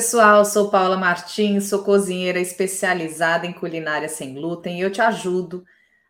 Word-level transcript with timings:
Pessoal, 0.00 0.46
sou 0.46 0.70
Paula 0.70 0.96
Martins, 0.96 1.68
sou 1.68 1.84
cozinheira 1.84 2.40
especializada 2.40 3.46
em 3.46 3.52
culinária 3.52 4.08
sem 4.08 4.32
glúten 4.32 4.78
e 4.78 4.80
eu 4.80 4.90
te 4.90 5.02
ajudo 5.02 5.62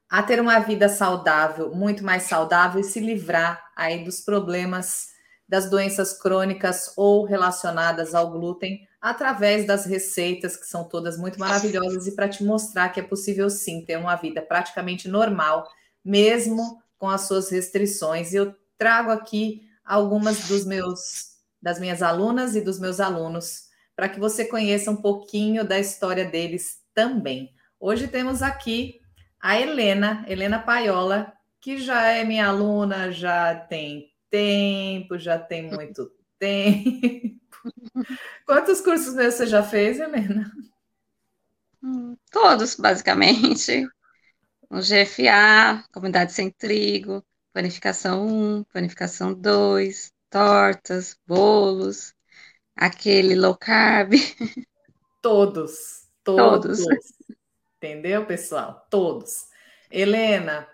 a 0.08 0.22
ter 0.22 0.40
uma 0.40 0.60
vida 0.60 0.88
saudável, 0.88 1.74
muito 1.74 2.04
mais 2.04 2.22
saudável 2.22 2.80
e 2.80 2.84
se 2.84 3.00
livrar 3.00 3.60
aí 3.74 4.04
dos 4.04 4.20
problemas 4.20 5.08
das 5.48 5.68
doenças 5.68 6.16
crônicas 6.16 6.92
ou 6.96 7.24
relacionadas 7.24 8.14
ao 8.14 8.30
glúten 8.30 8.86
através 9.00 9.66
das 9.66 9.86
receitas 9.86 10.56
que 10.56 10.68
são 10.68 10.84
todas 10.84 11.18
muito 11.18 11.40
maravilhosas 11.40 12.06
e 12.06 12.14
para 12.14 12.28
te 12.28 12.44
mostrar 12.44 12.90
que 12.90 13.00
é 13.00 13.02
possível 13.02 13.50
sim 13.50 13.84
ter 13.84 13.96
uma 13.96 14.14
vida 14.14 14.40
praticamente 14.40 15.08
normal, 15.08 15.68
mesmo 16.04 16.80
com 16.96 17.08
as 17.08 17.22
suas 17.22 17.50
restrições. 17.50 18.32
E 18.32 18.36
eu 18.36 18.54
trago 18.78 19.10
aqui 19.10 19.62
algumas 19.84 20.46
dos 20.46 20.64
meus 20.64 21.28
das 21.60 21.80
minhas 21.80 22.02
alunas 22.02 22.54
e 22.54 22.60
dos 22.60 22.78
meus 22.78 23.00
alunos, 23.00 23.68
para 24.00 24.08
que 24.08 24.18
você 24.18 24.46
conheça 24.46 24.90
um 24.90 24.96
pouquinho 24.96 25.62
da 25.62 25.78
história 25.78 26.24
deles 26.24 26.80
também. 26.94 27.54
Hoje 27.78 28.08
temos 28.08 28.40
aqui 28.40 28.98
a 29.38 29.60
Helena, 29.60 30.24
Helena 30.26 30.58
Paiola, 30.58 31.30
que 31.60 31.76
já 31.76 32.06
é 32.06 32.24
minha 32.24 32.46
aluna, 32.46 33.12
já 33.12 33.54
tem 33.54 34.10
tempo, 34.30 35.18
já 35.18 35.38
tem 35.38 35.70
muito 35.70 36.10
tempo. 36.40 37.28
Quantos 38.46 38.80
cursos 38.80 39.12
meus 39.12 39.34
você 39.34 39.46
já 39.46 39.62
fez, 39.62 40.00
Helena? 40.00 40.50
Hum, 41.82 42.16
todos, 42.30 42.76
basicamente. 42.76 43.86
O 44.70 44.80
GFA, 44.80 45.84
Comunidade 45.92 46.32
Sem 46.32 46.50
Trigo, 46.50 47.22
Planificação 47.52 48.26
1, 48.26 48.64
Planificação 48.64 49.34
2, 49.34 50.10
tortas, 50.30 51.18
bolos, 51.26 52.14
aquele 52.80 53.34
low 53.34 53.54
carb. 53.54 54.14
Todos, 55.20 56.08
todos. 56.24 56.82
todos. 56.82 57.12
Entendeu, 57.76 58.24
pessoal? 58.24 58.86
Todos. 58.88 59.48
Helena, 59.90 60.66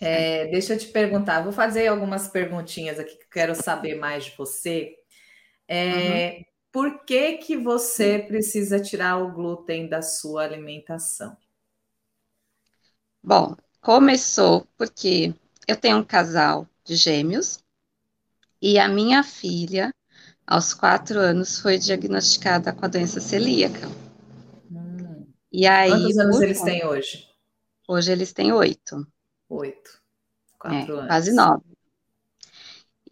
é, 0.00 0.46
deixa 0.48 0.74
eu 0.74 0.78
te 0.78 0.88
perguntar, 0.88 1.42
vou 1.42 1.52
fazer 1.52 1.86
algumas 1.86 2.26
perguntinhas 2.26 2.98
aqui 2.98 3.16
que 3.16 3.24
eu 3.24 3.30
quero 3.30 3.54
saber 3.54 3.94
mais 3.94 4.24
de 4.24 4.36
você. 4.36 4.96
É, 5.68 6.38
uhum. 6.38 6.44
Por 6.72 7.04
que, 7.04 7.38
que 7.38 7.56
você 7.56 8.18
precisa 8.18 8.80
tirar 8.80 9.18
o 9.18 9.32
glúten 9.32 9.88
da 9.88 10.02
sua 10.02 10.42
alimentação? 10.42 11.36
Bom, 13.22 13.56
começou 13.80 14.66
porque 14.76 15.32
eu 15.68 15.76
tenho 15.76 15.98
um 15.98 16.04
casal 16.04 16.68
de 16.84 16.96
gêmeos 16.96 17.62
e 18.60 18.78
a 18.78 18.88
minha 18.88 19.22
filha, 19.22 19.94
aos 20.46 20.74
quatro 20.74 21.18
anos, 21.18 21.58
foi 21.58 21.78
diagnosticada 21.78 22.72
com 22.72 22.84
a 22.84 22.88
doença 22.88 23.20
celíaca. 23.20 23.88
Hum. 24.70 25.26
E 25.52 25.66
aí, 25.66 25.90
Quantos 25.90 26.18
anos 26.18 26.40
eles 26.40 26.62
têm 26.62 26.86
hoje? 26.86 27.26
Hoje 27.88 28.12
eles 28.12 28.32
têm 28.32 28.52
oito. 28.52 29.06
Oito. 29.48 30.02
Quatro 30.58 30.94
é, 30.94 30.98
anos. 30.98 31.06
Quase 31.08 31.32
nove. 31.32 31.64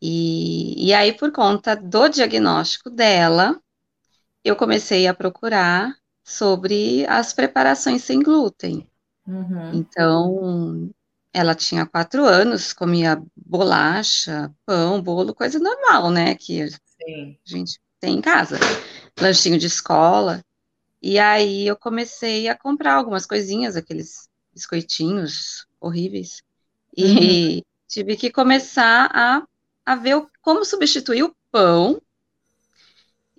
E, 0.00 0.88
e 0.88 0.92
aí, 0.92 1.12
por 1.12 1.30
conta 1.30 1.76
do 1.76 2.08
diagnóstico 2.08 2.90
dela, 2.90 3.60
eu 4.44 4.56
comecei 4.56 5.06
a 5.06 5.14
procurar 5.14 5.94
sobre 6.24 7.06
as 7.06 7.32
preparações 7.32 8.02
sem 8.02 8.20
glúten. 8.20 8.88
Uhum. 9.26 9.74
Então, 9.74 10.90
ela 11.32 11.54
tinha 11.54 11.86
quatro 11.86 12.24
anos, 12.24 12.72
comia 12.72 13.22
bolacha, 13.36 14.52
pão, 14.66 15.00
bolo, 15.00 15.34
coisa 15.34 15.58
normal, 15.58 16.10
né? 16.10 16.34
Que 16.34 16.66
Sim. 17.04 17.38
a 17.46 17.50
gente 17.50 17.80
tem 18.00 18.16
em 18.16 18.20
casa. 18.20 18.58
Lanchinho 19.20 19.58
de 19.58 19.66
escola. 19.66 20.44
E 21.00 21.18
aí 21.18 21.66
eu 21.66 21.76
comecei 21.76 22.48
a 22.48 22.56
comprar 22.56 22.94
algumas 22.94 23.26
coisinhas, 23.26 23.76
aqueles 23.76 24.28
biscoitinhos 24.52 25.66
horríveis. 25.80 26.42
E 26.96 27.04
uhum. 27.04 27.62
tive 27.88 28.16
que 28.16 28.30
começar 28.30 29.10
a, 29.12 29.46
a 29.84 29.96
ver 29.96 30.16
o, 30.16 30.30
como 30.40 30.64
substituir 30.64 31.24
o 31.24 31.34
pão 31.50 32.00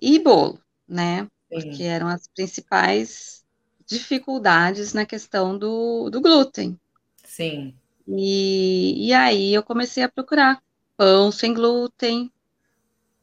e 0.00 0.18
bolo, 0.18 0.60
né? 0.86 1.22
Sim. 1.22 1.28
Porque 1.48 1.82
eram 1.84 2.08
as 2.08 2.28
principais 2.28 3.44
dificuldades 3.86 4.92
na 4.92 5.06
questão 5.06 5.56
do, 5.56 6.10
do 6.10 6.20
glúten. 6.20 6.78
Sim. 7.24 7.74
E, 8.06 9.08
e 9.08 9.12
aí 9.12 9.54
eu 9.54 9.62
comecei 9.62 10.02
a 10.02 10.08
procurar 10.08 10.62
pão 10.96 11.32
sem 11.32 11.54
glúten 11.54 12.30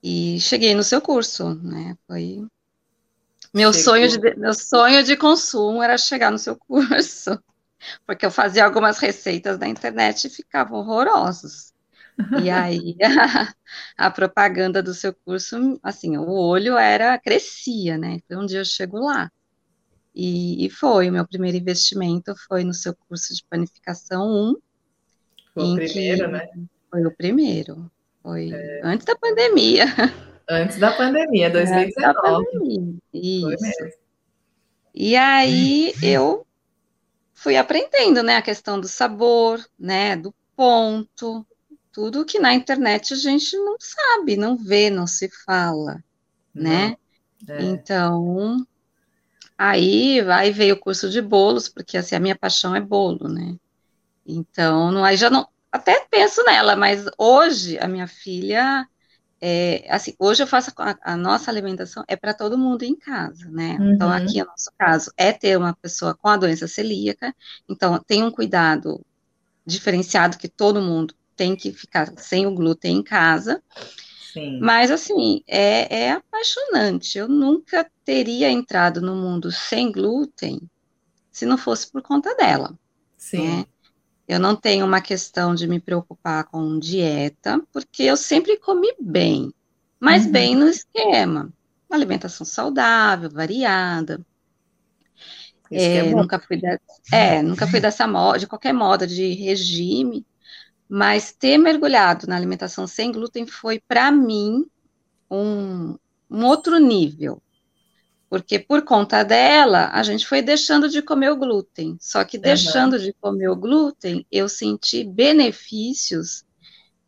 e 0.04 0.40
cheguei 0.40 0.74
no 0.74 0.84
seu 0.84 1.02
curso, 1.02 1.56
né? 1.56 1.96
Foi 2.08 2.46
meu 3.54 3.74
sonho 3.74 4.08
de 4.08 4.20
meu 4.38 4.54
sonho 4.54 5.04
de 5.04 5.18
consumo 5.18 5.84
era 5.84 5.98
chegar 5.98 6.32
no 6.32 6.40
seu 6.40 6.56
curso, 6.58 7.38
porque 8.06 8.26
eu 8.26 8.32
fazia 8.32 8.66
algumas 8.66 8.98
receitas 8.98 9.60
na 9.60 9.68
internet 9.68 10.26
e 10.26 10.30
ficavam 10.30 10.80
horrorosos. 10.80 11.74
E 12.42 12.50
aí 12.50 12.96
a, 13.02 13.54
a, 14.08 14.12
propaganda 14.12 14.82
do 14.82 14.94
seu 14.94 15.14
curso, 15.14 15.80
assim, 15.84 16.18
o 16.18 16.30
olho 16.30 16.78
era 16.78 17.18
crescia, 17.18 17.98
né? 17.98 18.14
Então 18.14 18.44
um 18.44 18.46
dia 18.46 18.60
eu 18.60 18.66
chego 18.66 19.00
lá. 19.00 19.32
E, 20.14 20.66
e 20.66 20.70
foi, 20.70 21.10
o 21.10 21.14
meu 21.14 21.26
primeiro 21.26 21.58
investimento 21.58 22.36
foi 22.48 22.66
no 22.66 22.74
seu 22.74 22.94
curso 23.08 23.34
de 23.34 23.44
panificação 23.50 24.28
1, 24.28 24.56
foi 25.54 25.64
o 25.64 25.76
primeiro, 25.76 26.32
né? 26.32 26.48
Foi 26.90 27.06
o 27.06 27.12
primeiro. 27.12 27.92
Foi 28.22 28.52
é. 28.52 28.82
antes 28.84 29.06
da 29.06 29.16
pandemia. 29.16 29.86
Antes 30.50 30.78
da 30.78 30.92
pandemia, 30.92 31.50
2019. 31.52 31.96
Da 32.02 32.14
pandemia. 32.14 32.96
Isso. 33.14 34.02
E 34.94 35.16
aí 35.16 35.94
eu 36.04 36.46
fui 37.34 37.58
aprendendo, 37.58 38.22
né, 38.22 38.36
a 38.36 38.42
questão 38.42 38.80
do 38.80 38.88
sabor, 38.88 39.66
né, 39.80 40.16
do 40.16 40.34
ponto, 40.56 41.46
tudo 41.92 42.26
que 42.26 42.40
na 42.40 42.54
internet 42.54 43.14
a 43.14 43.18
gente 43.18 43.56
não 43.58 43.76
sabe, 43.80 44.38
não 44.38 44.56
vê, 44.56 44.90
não 44.90 45.08
se 45.08 45.30
fala, 45.46 46.04
né? 46.54 46.96
É. 47.48 47.64
Então, 47.64 48.66
aí, 49.58 50.22
aí 50.30 50.52
veio 50.52 50.76
o 50.76 50.80
curso 50.80 51.10
de 51.10 51.22
bolos, 51.22 51.68
porque 51.68 51.98
assim, 51.98 52.16
a 52.16 52.20
minha 52.20 52.36
paixão 52.36 52.76
é 52.76 52.80
bolo, 52.80 53.28
né? 53.28 53.56
Então, 54.26 54.92
não, 54.92 55.04
aí 55.04 55.18
já 55.18 55.30
não, 55.30 55.48
até 55.72 56.06
penso 56.10 56.44
nela, 56.44 56.76
mas 56.76 57.06
hoje 57.18 57.80
a 57.80 57.88
minha 57.88 58.08
filha, 58.08 58.88
é, 59.40 59.86
assim, 59.90 60.14
hoje 60.20 60.44
eu 60.44 60.48
faço 60.48 60.72
a, 60.78 61.14
a 61.14 61.16
nossa 61.16 61.50
alimentação 61.50 62.04
é 62.08 62.16
para 62.16 62.34
todo 62.34 62.58
mundo 62.58 62.84
em 62.84 62.96
casa, 62.96 63.50
né? 63.50 63.74
Então, 63.74 63.86
uhum. 63.86 63.94
Então, 63.94 64.12
aqui, 64.12 64.40
no 64.40 64.48
nosso 64.48 64.72
caso, 64.78 65.12
é 65.18 65.32
ter 65.32 65.58
uma 65.58 65.76
pessoa 65.76 66.14
com 66.14 66.28
a 66.28 66.38
doença 66.38 66.68
celíaca, 66.68 67.34
então, 67.70 68.00
tem 68.06 68.24
um 68.24 68.32
cuidado 68.32 69.00
diferenciado 69.66 70.38
que 70.38 70.50
todo 70.50 70.82
mundo 70.82 71.16
tem 71.36 71.56
que 71.56 71.72
ficar 71.72 72.12
sem 72.18 72.46
o 72.46 72.54
glúten 72.54 72.98
em 72.98 73.04
casa. 73.04 73.64
Sim. 74.34 74.60
Mas, 74.60 74.92
assim, 74.92 75.42
é, 75.48 76.04
é 76.04 76.12
apaixonante. 76.12 77.18
Eu 77.18 77.28
nunca 77.28 77.90
teria 78.06 78.50
entrado 78.50 79.02
no 79.02 79.16
mundo 79.16 79.52
sem 79.52 79.92
glúten 79.92 80.62
se 81.32 81.46
não 81.46 81.58
fosse 81.58 81.92
por 81.92 82.02
conta 82.02 82.36
dela. 82.36 82.78
Sim. 83.18 83.48
Né? 83.48 83.66
Eu 84.32 84.40
não 84.40 84.56
tenho 84.56 84.86
uma 84.86 85.02
questão 85.02 85.54
de 85.54 85.68
me 85.68 85.78
preocupar 85.78 86.46
com 86.46 86.80
dieta, 86.80 87.62
porque 87.74 88.04
eu 88.04 88.16
sempre 88.16 88.56
comi 88.56 88.88
bem, 88.98 89.54
mas 90.00 90.26
uhum. 90.26 90.32
bem 90.32 90.56
no 90.56 90.70
esquema. 90.70 91.52
Uma 91.90 91.98
alimentação 91.98 92.46
saudável, 92.46 93.30
variada. 93.30 94.26
É, 95.70 95.98
é 95.98 96.04
nunca 96.16 96.40
fui 96.40 96.56
de, 96.56 96.80
é, 97.12 97.42
nunca 97.42 97.68
fui 97.68 97.82
dessa 97.82 98.08
moda, 98.08 98.40
de 98.40 98.48
qualquer 98.48 98.72
moda 98.72 99.06
de 99.06 99.34
regime, 99.34 100.26
mas 100.88 101.34
ter 101.34 101.58
mergulhado 101.58 102.26
na 102.26 102.38
alimentação 102.38 102.88
sem 102.88 103.12
glúten 103.12 103.46
foi 103.46 103.82
para 103.86 104.10
mim 104.14 104.66
um, 105.30 105.98
um 106.30 106.46
outro 106.46 106.80
nível, 106.80 107.44
porque 108.32 108.58
por 108.58 108.84
conta 108.84 109.24
dela, 109.24 109.90
a 109.92 110.02
gente 110.04 110.26
foi 110.26 110.42
deixando 110.42 110.88
de 110.88 111.02
comer 111.02 111.32
o 111.32 111.36
glúten. 111.36 111.98
Só 112.00 112.24
que 112.24 112.38
deixando 112.38 112.94
uhum. 112.94 113.00
de 113.00 113.12
comer 113.12 113.50
o 113.50 113.58
glúten, 113.58 114.26
eu 114.32 114.48
senti 114.48 115.04
benefícios 115.04 116.46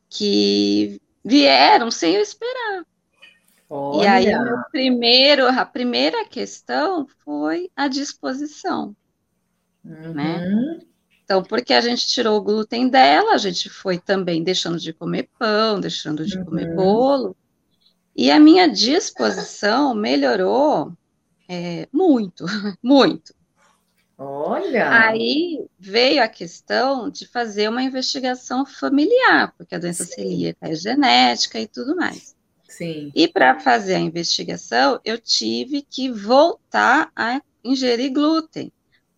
que 0.10 1.02
vieram 1.24 1.90
sem 1.90 2.16
eu 2.16 2.22
esperar. 2.22 2.86
Olha. 3.70 4.04
E 4.04 4.34
aí, 4.34 4.36
primeiro, 4.70 5.48
a 5.48 5.66
primeira 5.66 6.26
questão 6.26 7.08
foi 7.24 7.72
a 7.74 7.88
disposição, 7.88 8.94
né? 9.82 10.06
uhum. 10.06 10.14
né? 10.14 10.80
Então, 11.24 11.42
porque 11.42 11.74
a 11.74 11.80
gente 11.80 12.06
tirou 12.06 12.38
o 12.38 12.44
glúten 12.44 12.90
dela, 12.90 13.34
a 13.34 13.38
gente 13.38 13.70
foi 13.70 13.98
também 13.98 14.44
deixando 14.44 14.78
de 14.78 14.92
comer 14.92 15.30
pão, 15.40 15.80
deixando 15.80 16.26
de 16.26 16.38
uhum. 16.38 16.44
comer 16.44 16.76
bolo, 16.76 17.34
e 18.14 18.30
a 18.30 18.38
minha 18.42 18.68
disposição 18.68 19.96
melhorou 19.96 20.92
é, 21.48 21.88
muito, 21.92 22.46
muito. 22.82 23.34
Olha! 24.18 25.08
Aí 25.08 25.66
veio 25.80 26.24
a 26.24 26.28
questão 26.28 27.10
de 27.10 27.28
fazer 27.28 27.68
uma 27.68 27.84
investigação 27.84 28.66
familiar, 28.66 29.54
porque 29.58 29.76
a 29.76 29.80
doença 29.80 30.06
Sim. 30.06 30.14
celíaca 30.14 30.70
é 30.70 30.76
genética 30.76 31.60
e 31.60 31.68
tudo 31.68 31.96
mais. 31.96 32.36
Sim. 32.68 33.12
E 33.14 33.28
para 33.28 33.60
fazer 33.60 33.96
a 33.96 34.00
investigação, 34.00 35.00
eu 35.04 35.20
tive 35.20 35.82
que 35.82 36.12
voltar 36.12 37.12
a 37.16 37.42
ingerir 37.64 38.12
glúten 38.12 38.72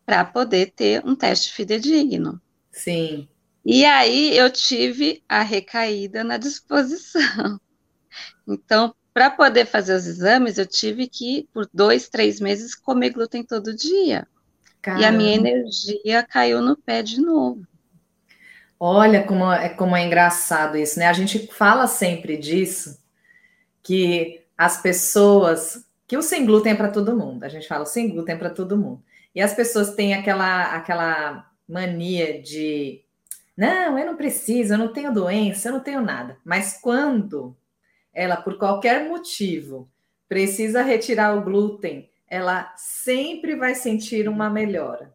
para 0.06 0.24
poder 0.24 0.72
ter 0.72 1.06
um 1.06 1.16
teste 1.16 1.54
fidedigno. 1.54 2.42
Sim. 2.72 3.28
E 3.66 3.84
aí 3.86 4.38
eu 4.38 4.50
tive 4.52 5.24
a 5.28 5.42
recaída 5.42 6.24
na 6.24 6.38
disposição. 6.38 7.60
Então, 8.48 8.96
para 9.16 9.30
poder 9.30 9.66
fazer 9.66 9.96
os 9.96 10.06
exames, 10.06 10.58
eu 10.58 10.66
tive 10.66 11.08
que, 11.08 11.48
por 11.54 11.70
dois, 11.74 12.10
três 12.10 12.42
meses, 12.42 12.76
comer 12.76 13.12
glúten 13.12 13.46
todo 13.46 13.74
dia. 13.74 14.28
Caramba. 14.82 15.02
E 15.02 15.06
a 15.06 15.12
minha 15.14 15.36
energia 15.36 16.22
caiu 16.22 16.62
no 16.62 16.76
pé 16.76 17.02
de 17.02 17.22
novo. 17.22 17.66
Olha 18.78 19.24
como 19.24 19.50
é, 19.50 19.70
como 19.70 19.96
é 19.96 20.06
engraçado 20.06 20.76
isso, 20.76 21.00
né? 21.00 21.08
A 21.08 21.14
gente 21.14 21.48
fala 21.54 21.88
sempre 21.88 22.36
disso, 22.36 23.02
que 23.82 24.44
as 24.58 24.82
pessoas. 24.82 25.88
que 26.06 26.18
o 26.18 26.22
sem 26.22 26.46
glúten 26.46 26.74
é 26.74 26.76
para 26.76 26.92
todo 26.92 27.16
mundo. 27.16 27.46
A 27.46 27.48
gente 27.48 27.70
fala 27.70 27.84
o 27.84 27.88
sem 27.88 28.10
glúten 28.10 28.36
é 28.36 28.38
para 28.38 28.50
todo 28.50 28.78
mundo. 28.78 29.02
E 29.34 29.42
as 29.42 29.54
pessoas 29.54 29.96
têm 29.96 30.14
aquela, 30.14 30.76
aquela 30.76 31.50
mania 31.66 32.42
de. 32.42 33.02
Não, 33.56 33.98
eu 33.98 34.08
não 34.08 34.18
preciso, 34.18 34.74
eu 34.74 34.78
não 34.78 34.92
tenho 34.92 35.14
doença, 35.14 35.70
eu 35.70 35.74
não 35.74 35.80
tenho 35.80 36.02
nada. 36.02 36.38
Mas 36.44 36.82
quando 36.82 37.56
ela, 38.16 38.38
por 38.38 38.58
qualquer 38.58 39.08
motivo, 39.08 39.92
precisa 40.28 40.82
retirar 40.82 41.38
o 41.38 41.44
glúten, 41.44 42.10
ela 42.28 42.74
sempre 42.78 43.56
vai 43.56 43.76
sentir 43.76 44.28
uma 44.28 44.50
melhora. 44.50 45.14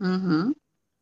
Uhum. 0.00 0.54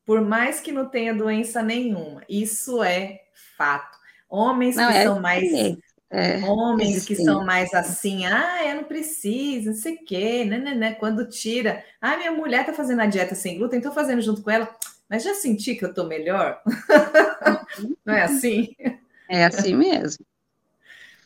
Por 0.05 0.21
mais 0.23 0.59
que 0.59 0.73
não 0.73 0.89
tenha 0.89 1.15
doença 1.15 1.63
nenhuma. 1.63 2.23
Isso 2.29 2.83
é 2.83 3.21
fato. 3.57 3.99
Homens 4.29 4.75
não, 4.75 4.91
que 4.91 4.97
é 4.97 5.05
são 5.05 5.21
mais. 5.21 5.77
É, 6.11 6.39
homens 6.45 7.07
que 7.07 7.17
são 7.17 7.43
mais 7.43 7.73
assim, 7.73 8.27
ah, 8.27 8.69
eu 8.69 8.77
não 8.77 8.85
preciso, 8.85 9.71
não 9.71 9.75
sei 9.75 9.95
o 9.95 10.05
quê, 10.05 10.45
né, 10.45 10.59
né, 10.59 10.75
né, 10.75 10.93
quando 10.93 11.27
tira, 11.27 11.83
ah, 12.03 12.19
minha 12.19 12.31
mulher 12.31 12.67
tá 12.67 12.73
fazendo 12.75 13.01
a 13.01 13.07
dieta 13.07 13.35
sem 13.35 13.57
glúten, 13.57 13.81
tô 13.81 13.91
fazendo 13.93 14.21
junto 14.21 14.43
com 14.43 14.51
ela, 14.51 14.69
mas 15.09 15.23
já 15.23 15.33
senti 15.33 15.75
que 15.75 15.83
eu 15.83 15.95
tô 15.95 16.05
melhor? 16.05 16.61
não 18.05 18.13
é 18.13 18.25
assim? 18.25 18.77
É 19.27 19.47
assim 19.47 19.75
mesmo. 19.75 20.23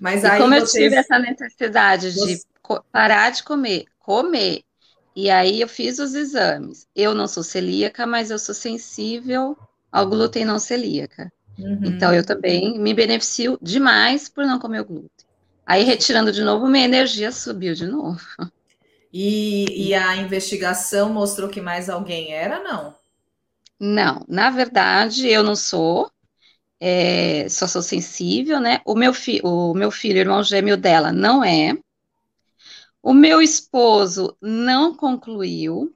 Mas 0.01 0.23
e 0.23 0.27
aí 0.27 0.41
como 0.41 0.55
vocês... 0.55 0.75
eu 0.75 0.83
tive 0.83 0.97
essa 0.97 1.19
necessidade 1.19 2.13
de 2.13 2.41
parar 2.93 3.31
de 3.31 3.43
comer, 3.43 3.85
comer, 3.99 4.63
e 5.15 5.31
aí 5.31 5.61
eu 5.61 5.69
fiz 5.69 5.99
os 5.99 6.15
exames. 6.15 6.87
Eu 6.95 7.15
não 7.15 7.27
sou 7.27 7.43
celíaca, 7.43 8.07
mas 8.07 8.31
eu 8.31 8.39
sou 8.39 8.55
sensível 8.55 9.57
ao 9.91 10.07
glúten 10.07 10.45
não 10.45 10.59
celíaca. 10.59 11.33
Uhum. 11.59 11.81
Então 11.85 12.13
eu 12.13 12.25
também 12.25 12.79
me 12.79 12.93
beneficio 12.93 13.59
demais 13.63 14.29
por 14.29 14.45
não 14.45 14.59
comer 14.59 14.81
o 14.81 14.85
glúten. 14.85 15.27
Aí 15.65 15.85
retirando 15.85 16.31
de 16.31 16.43
novo, 16.43 16.69
minha 16.69 16.85
energia 16.85 17.33
subiu 17.33 17.75
de 17.75 17.87
novo. 17.87 18.21
E, 19.13 19.89
e 19.89 19.95
a 19.95 20.17
investigação 20.17 21.09
mostrou 21.09 21.49
que 21.49 21.63
mais 21.63 21.89
alguém 21.89 22.35
era, 22.35 22.63
não? 22.63 22.95
Não, 23.81 24.23
na 24.29 24.51
verdade 24.51 25.27
eu 25.27 25.43
não 25.43 25.57
sou 25.57 26.11
é, 26.81 27.49
só 27.49 27.67
sou 27.67 27.83
sensível, 27.83 28.61
né? 28.61 28.81
O 28.85 28.95
meu, 28.95 29.15
fi, 29.15 29.41
o 29.43 29.75
meu 29.75 29.91
filho, 29.91 30.19
irmão 30.19 30.43
gêmeo 30.43 30.77
dela, 30.77 31.13
não 31.13 31.43
é. 31.43 31.77
O 33.03 33.15
meu 33.15 33.41
esposo 33.41 34.37
não 34.41 34.95
concluiu 34.95 35.95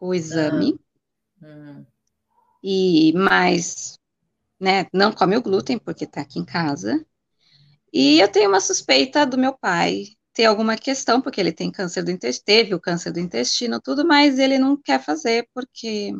o 0.00 0.14
exame. 0.14 0.78
Uhum. 1.40 1.86
E, 2.62 3.12
mas, 3.14 3.98
né, 4.60 4.86
não 4.92 5.12
come 5.12 5.36
o 5.36 5.42
glúten 5.42 5.78
porque 5.78 6.04
está 6.04 6.20
aqui 6.20 6.38
em 6.38 6.44
casa. 6.44 7.04
E 7.92 8.20
eu 8.20 8.28
tenho 8.28 8.48
uma 8.48 8.60
suspeita 8.60 9.24
do 9.24 9.38
meu 9.38 9.56
pai 9.56 10.04
ter 10.34 10.44
alguma 10.44 10.76
questão, 10.76 11.20
porque 11.20 11.40
ele 11.40 11.52
tem 11.52 11.70
câncer 11.70 12.02
do 12.02 12.10
intestino, 12.10 12.44
teve 12.44 12.74
o 12.74 12.80
câncer 12.80 13.12
do 13.12 13.18
intestino, 13.18 13.80
tudo, 13.80 14.06
mas 14.06 14.38
ele 14.38 14.58
não 14.58 14.76
quer 14.76 15.02
fazer 15.02 15.48
porque 15.54 16.12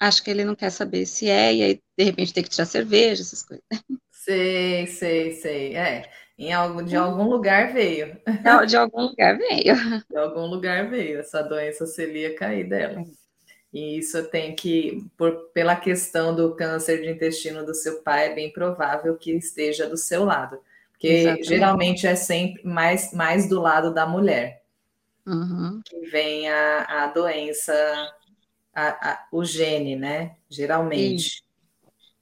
acho 0.00 0.24
que 0.24 0.30
ele 0.30 0.44
não 0.44 0.54
quer 0.54 0.70
saber 0.70 1.04
se 1.04 1.28
é, 1.28 1.54
e 1.54 1.62
aí, 1.62 1.82
de 1.96 2.04
repente, 2.04 2.32
tem 2.32 2.42
que 2.42 2.48
tirar 2.48 2.64
cerveja, 2.64 3.22
essas 3.22 3.42
coisas. 3.42 3.64
Sei, 4.10 4.86
sei, 4.86 5.32
sei. 5.32 5.76
É, 5.76 6.10
em 6.38 6.52
algum, 6.52 6.82
de 6.82 6.96
algum 6.96 7.24
lugar 7.28 7.72
veio. 7.72 8.18
Não, 8.42 8.64
de 8.64 8.76
algum 8.76 9.02
lugar 9.02 9.36
veio. 9.36 9.74
De 10.08 10.16
algum 10.16 10.46
lugar 10.46 10.88
veio 10.88 11.20
essa 11.20 11.42
doença 11.42 11.86
celíaca 11.86 12.46
aí 12.46 12.64
dela. 12.64 13.04
E 13.72 13.98
isso 13.98 14.24
tem 14.30 14.54
que, 14.54 15.06
por, 15.16 15.50
pela 15.52 15.76
questão 15.76 16.34
do 16.34 16.56
câncer 16.56 17.02
de 17.02 17.10
intestino 17.10 17.64
do 17.64 17.74
seu 17.74 18.02
pai, 18.02 18.26
é 18.26 18.34
bem 18.34 18.52
provável 18.52 19.16
que 19.16 19.32
esteja 19.32 19.88
do 19.88 19.96
seu 19.96 20.24
lado. 20.24 20.58
Porque 20.92 21.08
Exatamente. 21.08 21.48
geralmente 21.48 22.06
é 22.06 22.16
sempre 22.16 22.62
mais, 22.64 23.12
mais 23.12 23.48
do 23.48 23.60
lado 23.60 23.92
da 23.94 24.06
mulher 24.06 24.60
uhum. 25.26 25.80
que 25.84 26.00
vem 26.08 26.48
a, 26.48 27.04
a 27.04 27.06
doença 27.08 27.72
a, 28.74 29.12
a, 29.12 29.26
o 29.32 29.44
gene, 29.44 29.96
né? 29.96 30.36
Geralmente. 30.48 31.42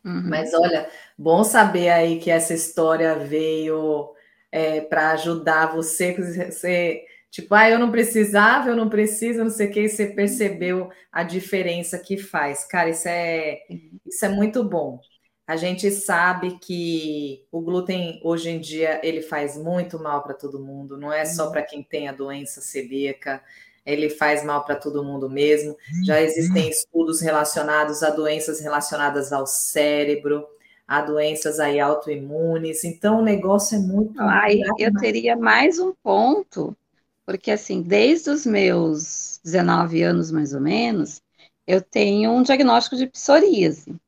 Uhum. 0.04 0.28
Mas 0.28 0.54
olha, 0.54 0.88
bom 1.16 1.44
saber 1.44 1.90
aí 1.90 2.18
que 2.18 2.30
essa 2.30 2.54
história 2.54 3.16
veio 3.16 4.14
é, 4.50 4.80
para 4.80 5.10
ajudar 5.12 5.74
você, 5.74 6.14
você, 6.14 7.04
tipo, 7.30 7.54
ah, 7.54 7.68
eu 7.68 7.78
não 7.78 7.90
precisava, 7.90 8.70
eu 8.70 8.76
não 8.76 8.88
preciso, 8.88 9.44
não 9.44 9.50
sei 9.50 9.68
o 9.68 9.70
que, 9.70 9.80
e 9.80 9.88
você 9.88 10.06
percebeu 10.06 10.90
a 11.12 11.22
diferença 11.22 11.98
que 11.98 12.16
faz. 12.16 12.64
Cara, 12.64 12.90
isso 12.90 13.08
é, 13.08 13.60
isso 14.06 14.24
é 14.24 14.28
muito 14.28 14.64
bom. 14.64 15.00
A 15.46 15.56
gente 15.56 15.90
sabe 15.90 16.58
que 16.58 17.46
o 17.50 17.62
glúten 17.62 18.20
hoje 18.22 18.50
em 18.50 18.60
dia 18.60 19.00
ele 19.02 19.22
faz 19.22 19.56
muito 19.56 19.98
mal 19.98 20.22
para 20.22 20.34
todo 20.34 20.62
mundo, 20.62 20.98
não 20.98 21.10
é 21.10 21.24
só 21.24 21.46
uhum. 21.46 21.52
para 21.52 21.62
quem 21.62 21.82
tem 21.82 22.06
a 22.06 22.12
doença 22.12 22.60
celíaca, 22.60 23.42
ele 23.88 24.10
faz 24.10 24.44
mal 24.44 24.64
para 24.64 24.76
todo 24.76 25.02
mundo 25.02 25.30
mesmo. 25.30 25.74
Já 26.04 26.16
uhum. 26.16 26.20
existem 26.20 26.68
estudos 26.68 27.22
relacionados 27.22 28.02
a 28.02 28.10
doenças 28.10 28.60
relacionadas 28.60 29.32
ao 29.32 29.46
cérebro, 29.46 30.46
a 30.86 31.00
doenças 31.00 31.58
aí 31.58 31.80
autoimunes. 31.80 32.84
Então 32.84 33.20
o 33.20 33.24
negócio 33.24 33.76
é 33.76 33.78
muito. 33.78 34.20
Ai, 34.20 34.60
eu 34.78 34.92
teria 34.94 35.34
mais 35.36 35.78
um 35.78 35.94
ponto, 36.02 36.76
porque 37.24 37.50
assim, 37.50 37.80
desde 37.80 38.28
os 38.28 38.44
meus 38.44 39.40
19 39.42 40.02
anos 40.02 40.30
mais 40.30 40.52
ou 40.52 40.60
menos, 40.60 41.22
eu 41.66 41.80
tenho 41.80 42.30
um 42.30 42.42
diagnóstico 42.42 42.94
de 42.94 43.06
psoríase 43.06 43.90
hum. 43.90 43.98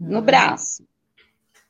no 0.00 0.22
braço. 0.22 0.82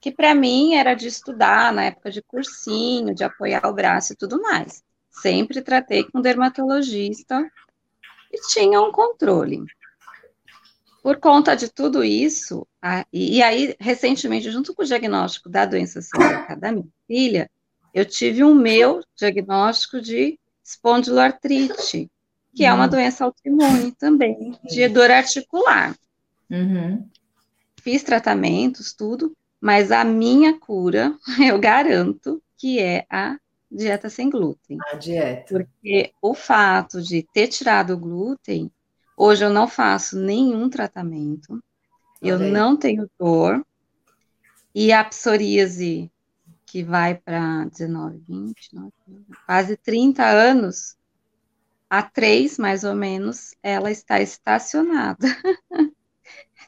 Que 0.00 0.12
para 0.12 0.32
mim 0.32 0.76
era 0.76 0.94
de 0.94 1.08
estudar 1.08 1.72
na 1.72 1.86
época 1.86 2.12
de 2.12 2.22
cursinho, 2.22 3.12
de 3.12 3.24
apoiar 3.24 3.66
o 3.66 3.74
braço 3.74 4.12
e 4.12 4.16
tudo 4.16 4.40
mais 4.40 4.80
sempre 5.20 5.62
tratei 5.62 6.04
com 6.04 6.20
dermatologista 6.20 7.50
e 8.32 8.40
tinha 8.48 8.80
um 8.80 8.92
controle. 8.92 9.64
Por 11.02 11.16
conta 11.18 11.54
de 11.54 11.68
tudo 11.68 12.04
isso, 12.04 12.66
a, 12.82 13.06
e, 13.12 13.36
e, 13.36 13.42
aí, 13.42 13.74
recentemente, 13.80 14.50
junto 14.50 14.74
com 14.74 14.82
o 14.82 14.86
diagnóstico 14.86 15.48
da 15.48 15.64
doença 15.64 16.02
celíaca 16.02 16.56
da 16.56 16.72
minha 16.72 16.88
filha, 17.06 17.50
eu 17.94 18.04
tive 18.04 18.44
um 18.44 18.54
meu 18.54 19.00
diagnóstico 19.16 20.00
de 20.00 20.38
espondiloartrite, 20.62 22.10
que 22.54 22.64
uhum. 22.64 22.68
é 22.68 22.74
uma 22.74 22.86
hum. 22.86 22.90
doença 22.90 23.24
autoimune 23.24 23.92
também, 23.92 24.58
de 24.64 24.86
dor 24.88 25.10
articular. 25.10 25.96
Uhum. 26.50 27.08
Fiz 27.80 28.02
tratamentos, 28.02 28.92
tudo, 28.92 29.34
mas 29.60 29.90
a 29.90 30.04
minha 30.04 30.58
cura, 30.58 31.16
eu 31.40 31.58
garanto 31.58 32.42
que 32.56 32.78
é 32.80 33.06
a 33.08 33.38
dieta 33.70 34.08
sem 34.08 34.30
glúten. 34.30 34.78
A 34.92 34.96
dieta. 34.96 35.52
Porque 35.52 36.12
o 36.20 36.34
fato 36.34 37.02
de 37.02 37.22
ter 37.32 37.48
tirado 37.48 37.94
o 37.94 37.98
glúten, 37.98 38.70
hoje 39.16 39.44
eu 39.44 39.50
não 39.50 39.68
faço 39.68 40.18
nenhum 40.18 40.68
tratamento, 40.68 41.62
eu 42.20 42.38
não 42.38 42.76
tenho 42.76 43.08
dor, 43.18 43.64
e 44.74 44.92
a 44.92 45.04
psoríase, 45.04 46.10
que 46.66 46.82
vai 46.82 47.14
para 47.14 47.64
19, 47.64 48.22
20, 48.28 48.70
19, 48.70 48.92
quase 49.46 49.76
30 49.76 50.24
anos, 50.24 50.96
há 51.88 52.02
três, 52.02 52.58
mais 52.58 52.84
ou 52.84 52.94
menos, 52.94 53.54
ela 53.62 53.90
está 53.90 54.20
estacionada. 54.20 55.26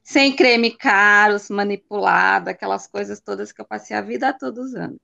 Sem 0.03 0.35
creme 0.35 0.77
caros, 0.77 1.51
manipulada, 1.51 2.53
aquelas 2.53 2.87
coisas 2.87 3.21
todas 3.21 3.53
que 3.53 3.61
eu 3.61 3.65
passei 3.67 3.97
a 3.97 4.01
vida 4.01 4.33
toda 4.33 4.61
usando. 4.61 4.99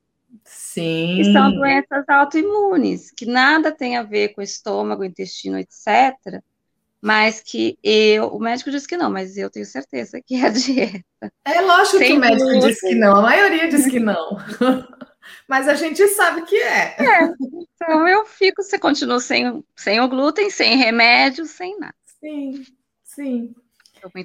Sim. 0.45 1.16
Que 1.16 1.33
são 1.33 1.52
doenças 1.52 2.09
autoimunes, 2.09 3.11
que 3.11 3.26
nada 3.26 3.73
tem 3.73 3.97
a 3.97 4.02
ver 4.02 4.30
com 4.30 4.42
estômago, 4.42 5.04
intestino, 5.04 5.59
etc. 5.59 6.42
Mas 7.00 7.40
que 7.40 7.78
eu, 7.83 8.28
o 8.28 8.40
médico 8.40 8.71
disse 8.71 8.88
que 8.88 8.97
não, 8.97 9.11
mas 9.11 9.37
eu 9.37 9.50
tenho 9.50 9.66
certeza 9.66 10.21
que 10.21 10.35
é 10.37 10.47
a 10.47 10.50
dieta. 10.50 11.33
É 11.45 11.61
lógico 11.61 11.99
Sem 11.99 12.12
que 12.12 12.14
o 12.14 12.21
médico 12.21 12.50
glúten. 12.50 12.61
diz 12.61 12.83
que 12.83 12.95
não, 12.95 13.16
a 13.16 13.23
maioria 13.23 13.68
diz 13.68 13.87
que 13.87 14.00
não. 14.00 14.37
mas 15.49 15.68
a 15.68 15.75
gente 15.75 16.06
sabe 16.09 16.42
que 16.42 16.56
é. 16.56 16.97
é. 16.99 17.33
Então 17.75 18.09
eu 18.09 18.26
fico, 18.26 18.62
você 18.62 18.78
continua 18.78 19.21
sem, 19.21 19.64
sem 19.76 20.00
o 20.00 20.09
glúten, 20.09 20.50
sem 20.50 20.76
remédio, 20.76 21.47
sem 21.47 21.78
nada. 21.78 21.95
Sim, 22.21 22.64
sim. 23.04 23.54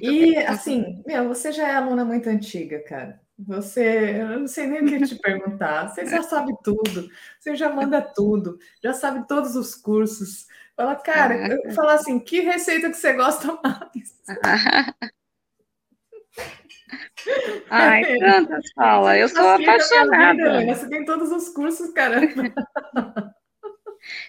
bem. 0.00 0.38
assim, 0.46 1.02
meu, 1.06 1.28
você 1.28 1.52
já 1.52 1.68
é 1.68 1.74
aluna 1.74 2.04
muito 2.04 2.28
antiga, 2.28 2.80
cara. 2.84 3.21
Você, 3.46 4.20
eu 4.20 4.40
não 4.40 4.46
sei 4.46 4.66
nem 4.66 4.82
o 4.82 4.86
que 4.86 5.06
te 5.06 5.16
perguntar. 5.16 5.88
Você 5.88 6.06
já 6.06 6.22
sabe 6.22 6.52
tudo, 6.62 7.08
você 7.38 7.56
já 7.56 7.68
manda 7.70 8.00
tudo, 8.00 8.58
já 8.82 8.92
sabe 8.92 9.26
todos 9.26 9.56
os 9.56 9.74
cursos. 9.74 10.46
Fala, 10.76 10.96
cara, 10.96 11.48
eu 11.48 11.88
assim, 11.88 12.18
que 12.18 12.40
receita 12.40 12.90
que 12.90 12.96
você 12.96 13.12
gosta 13.12 13.58
mais? 13.62 14.20
Ai, 17.70 18.18
tantas 18.18 18.70
fala. 18.74 19.16
Eu 19.16 19.28
sou 19.28 19.48
apaixonada. 19.48 20.60
Vida, 20.60 20.74
você 20.74 20.88
tem 20.88 21.04
todos 21.04 21.30
os 21.30 21.48
cursos, 21.48 21.90
caramba. 21.92 22.52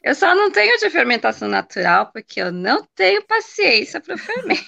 Eu 0.03 0.13
só 0.13 0.35
não 0.35 0.51
tenho 0.51 0.77
de 0.77 0.89
fermentação 0.91 1.47
natural 1.47 2.11
porque 2.11 2.39
eu 2.39 2.51
não 2.51 2.85
tenho 2.93 3.25
paciência 3.25 3.99
para 3.99 4.15
fermento. 4.17 4.61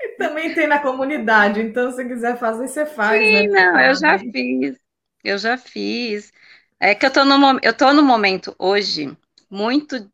E 0.00 0.16
também 0.18 0.54
tem 0.54 0.66
na 0.66 0.78
comunidade, 0.78 1.60
então 1.60 1.90
se 1.92 2.04
quiser 2.04 2.38
fazer, 2.38 2.68
você 2.68 2.86
faz. 2.86 3.20
Sim, 3.22 3.48
né? 3.48 3.48
não, 3.48 3.80
eu 3.80 3.94
já 3.94 4.18
fiz. 4.18 4.78
Eu 5.22 5.38
já 5.38 5.58
fiz. 5.58 6.32
É 6.78 6.94
que 6.94 7.04
eu 7.04 7.12
tô 7.12 7.24
no, 7.24 7.60
eu 7.62 7.74
tô 7.74 7.92
no 7.92 8.02
momento 8.02 8.54
hoje 8.58 9.14
muito 9.50 10.10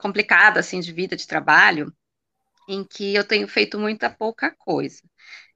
complicado 0.00 0.58
assim 0.58 0.80
de 0.80 0.92
vida, 0.92 1.16
de 1.16 1.26
trabalho, 1.26 1.92
em 2.68 2.84
que 2.84 3.14
eu 3.14 3.24
tenho 3.24 3.46
feito 3.46 3.78
muita 3.78 4.10
pouca 4.10 4.50
coisa. 4.58 5.02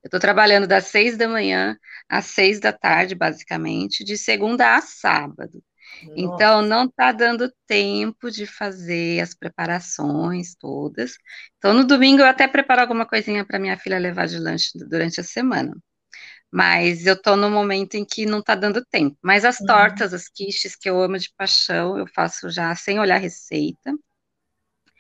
Eu 0.03 0.09
estou 0.09 0.21
trabalhando 0.21 0.67
das 0.67 0.87
seis 0.87 1.17
da 1.17 1.27
manhã 1.27 1.79
às 2.09 2.27
seis 2.27 2.61
da 2.61 2.73
tarde, 2.73 3.15
basicamente, 3.15 4.05
de 4.05 4.19
segunda 4.19 4.77
a 4.77 4.81
sábado. 4.83 5.63
Nossa. 6.03 6.15
Então, 6.17 6.63
não 6.63 6.85
está 6.85 7.13
dando 7.13 7.53
tempo 7.67 8.31
de 8.31 8.47
fazer 8.47 9.21
as 9.21 9.35
preparações 9.35 10.55
todas. 10.55 11.17
Então, 11.59 11.73
no 11.73 11.85
domingo, 11.85 12.23
eu 12.23 12.27
até 12.27 12.47
preparo 12.49 12.81
alguma 12.81 13.07
coisinha 13.07 13.45
para 13.45 13.59
minha 13.59 13.79
filha 13.79 13.99
levar 13.99 14.27
de 14.27 14.39
lanche 14.39 14.71
durante 14.77 15.21
a 15.21 15.25
semana. 15.25 15.77
Mas 16.51 17.07
eu 17.07 17.15
estou 17.15 17.37
no 17.37 17.51
momento 17.51 17.95
em 17.95 18.05
que 18.05 18.27
não 18.27 18.39
está 18.39 18.55
dando 18.55 18.85
tempo. 18.85 19.17
Mas 19.23 19.45
as 19.45 19.59
uhum. 19.61 19.67
tortas, 19.67 20.15
as 20.15 20.29
quiches 20.29 20.77
que 20.77 20.89
eu 20.89 21.01
amo 21.03 21.19
de 21.19 21.33
paixão, 21.37 21.99
eu 21.99 22.07
faço 22.07 22.49
já 22.51 22.75
sem 22.75 22.99
olhar 23.01 23.17
a 23.17 23.19
receita. 23.19 23.93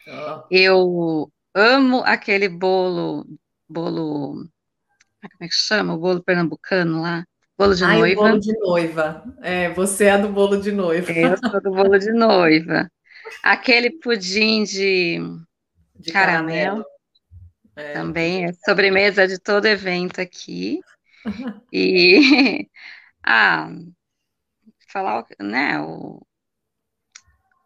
Oh. 0.07 0.47
Eu 0.51 1.33
amo 1.55 2.03
aquele 2.05 2.49
bolo, 2.49 3.25
bolo, 3.69 4.49
ah, 5.23 5.29
como 5.31 5.45
é 5.45 5.49
que 5.49 5.55
chama? 5.55 5.95
O 5.95 5.99
bolo 5.99 6.23
pernambucano 6.23 7.01
lá. 7.01 7.25
Bolo 7.57 7.75
de 7.75 7.85
Ai, 7.85 7.99
noiva. 7.99 8.21
Bolo 8.23 8.41
de 8.41 8.59
noiva. 8.59 9.25
É, 9.41 9.71
você 9.71 10.07
é 10.07 10.19
do 10.19 10.29
bolo 10.29 10.61
de 10.61 10.73
noiva. 10.73 11.13
Eu 11.13 11.37
sou 11.39 11.63
do 11.63 11.71
bolo 11.71 11.99
de 11.99 12.13
noiva. 12.13 12.91
Aquele 13.43 13.91
pudim 13.91 14.65
de, 14.65 15.21
de 15.99 16.13
caramelo. 16.13 16.85
caramelo. 16.85 16.85
É. 17.77 17.93
Também 17.93 18.45
é 18.45 18.53
sobremesa 18.53 19.27
de 19.27 19.39
todo 19.39 19.67
evento 19.67 20.21
aqui. 20.21 20.81
E 21.73 22.69
ah, 23.25 23.71
falar, 24.89 25.25
né, 25.41 25.81
o, 25.81 26.21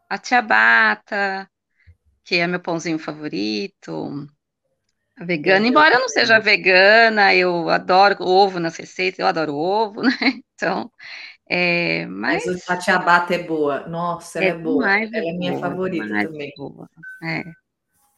a 0.08 0.16
ciabatta, 0.16 1.50
que 2.24 2.36
é 2.36 2.46
meu 2.46 2.60
pãozinho 2.60 2.98
favorito. 3.00 4.28
Vegana, 5.20 5.66
embora 5.66 5.94
eu 5.94 6.00
não 6.00 6.08
seja 6.08 6.38
vegana, 6.38 7.34
eu 7.34 7.68
adoro 7.68 8.16
ovo 8.20 8.60
nas 8.60 8.76
receitas, 8.76 9.18
eu 9.18 9.26
adoro 9.26 9.54
ovo, 9.54 10.02
né? 10.02 10.40
Então, 10.54 10.90
é, 11.48 12.06
mas... 12.06 12.44
mas 12.46 12.68
a 12.68 12.80
ciabatta 12.80 13.34
é 13.34 13.42
boa. 13.42 13.86
Nossa, 13.88 14.38
ela 14.38 14.46
é, 14.46 14.50
é 14.50 14.54
boa. 14.54 14.90
Ela 14.90 15.16
é 15.16 15.32
minha 15.32 15.52
boa, 15.52 15.62
favorita 15.62 16.06
também. 16.06 16.52
Boa. 16.56 16.88
É. 17.22 17.44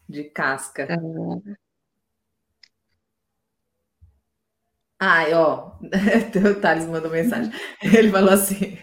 De 0.09 0.25
casca. 0.25 0.88
Então... 0.90 1.42
Ai, 4.99 5.33
ó, 5.33 5.73
o 5.80 6.61
Thales 6.61 6.87
mandou 6.87 7.11
mensagem. 7.11 7.50
Ele 7.83 8.11
falou 8.11 8.35
assim: 8.35 8.76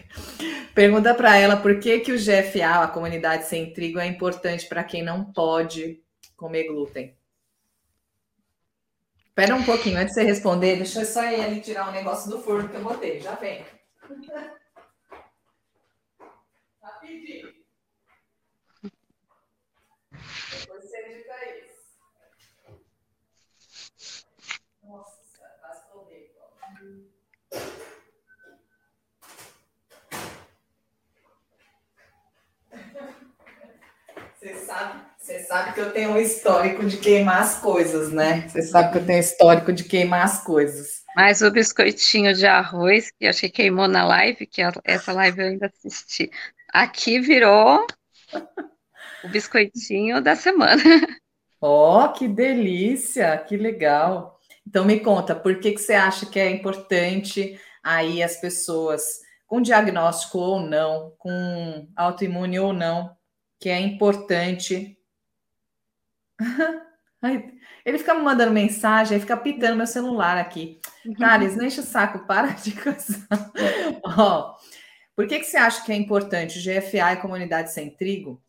Pergunta 0.74 1.12
para 1.12 1.36
ela 1.36 1.56
por 1.56 1.78
que, 1.80 2.00
que 2.00 2.12
o 2.12 2.16
GFA, 2.16 2.84
a 2.84 2.88
comunidade 2.88 3.46
sem 3.46 3.72
trigo, 3.72 3.98
é 3.98 4.06
importante 4.06 4.66
para 4.66 4.84
quem 4.84 5.02
não 5.02 5.24
pode 5.32 6.00
comer 6.36 6.68
glúten. 6.68 7.17
Espera 9.38 9.54
um 9.54 9.64
pouquinho, 9.64 10.00
antes 10.00 10.16
de 10.16 10.20
você 10.20 10.26
responder, 10.26 10.78
deixa 10.78 11.00
eu 11.00 11.06
só 11.06 11.20
ali 11.20 11.60
tirar 11.60 11.88
um 11.88 11.92
negócio 11.92 12.28
do 12.28 12.42
forno 12.42 12.68
que 12.68 12.74
eu 12.74 12.82
botei. 12.82 13.20
Já 13.20 13.36
vem. 13.36 13.64
Rapidinho. 16.82 17.54
Depois 20.10 20.82
você 20.82 20.96
edita 20.96 21.36
isso. 21.56 22.00
Nossa, 24.82 25.20
quase 25.60 25.88
tomei. 25.92 26.34
Você 35.16 35.37
sabe, 35.48 35.48
você 35.48 35.48
sabe 35.48 35.72
que 35.72 35.80
eu 35.80 35.92
tenho 35.92 36.10
um 36.12 36.18
histórico 36.18 36.84
de 36.84 36.96
queimar 36.98 37.42
as 37.42 37.58
coisas, 37.58 38.12
né? 38.12 38.46
Você 38.48 38.62
sabe 38.62 38.92
que 38.92 38.98
eu 38.98 39.06
tenho 39.06 39.20
histórico 39.20 39.72
de 39.72 39.84
queimar 39.84 40.22
as 40.22 40.44
coisas. 40.44 41.02
Mas 41.16 41.40
o 41.40 41.50
biscoitinho 41.50 42.34
de 42.34 42.46
arroz, 42.46 43.10
que 43.10 43.26
achei 43.26 43.48
que 43.48 43.62
queimou 43.62 43.88
na 43.88 44.06
live, 44.06 44.46
que 44.46 44.62
essa 44.84 45.12
live 45.12 45.40
eu 45.40 45.46
ainda 45.48 45.66
assisti, 45.66 46.30
aqui 46.72 47.18
virou 47.18 47.86
o 49.24 49.28
biscoitinho 49.28 50.20
da 50.20 50.36
semana. 50.36 50.82
Oh, 51.60 52.08
que 52.10 52.28
delícia, 52.28 53.36
que 53.38 53.56
legal. 53.56 54.38
Então 54.66 54.84
me 54.84 55.00
conta, 55.00 55.34
por 55.34 55.58
que, 55.58 55.72
que 55.72 55.80
você 55.80 55.94
acha 55.94 56.24
que 56.26 56.38
é 56.38 56.48
importante 56.50 57.58
aí 57.82 58.22
as 58.22 58.36
pessoas 58.36 59.02
com 59.46 59.62
diagnóstico 59.62 60.38
ou 60.38 60.60
não, 60.60 61.12
com 61.18 61.88
autoimune 61.96 62.60
ou 62.60 62.72
não, 62.72 63.16
que 63.58 63.70
é 63.70 63.80
importante. 63.80 64.97
Ele 67.84 67.98
fica 67.98 68.14
me 68.14 68.22
mandando 68.22 68.52
mensagem, 68.52 69.14
aí 69.14 69.20
fica 69.20 69.36
pitando 69.36 69.76
meu 69.76 69.86
celular 69.86 70.38
aqui. 70.38 70.80
Thales, 71.18 71.56
não 71.56 71.64
enche 71.64 71.80
o 71.80 71.82
saco, 71.82 72.26
para 72.26 72.48
de 72.52 72.72
coisar. 72.72 73.52
Ó, 74.04 74.54
por 75.16 75.26
que, 75.26 75.40
que 75.40 75.46
você 75.46 75.56
acha 75.56 75.84
que 75.84 75.90
é 75.90 75.96
importante 75.96 76.58
o 76.58 76.62
GFA 76.62 77.12
e 77.12 77.16
comunidade 77.16 77.72
sem 77.72 77.90
trigo? 77.90 78.42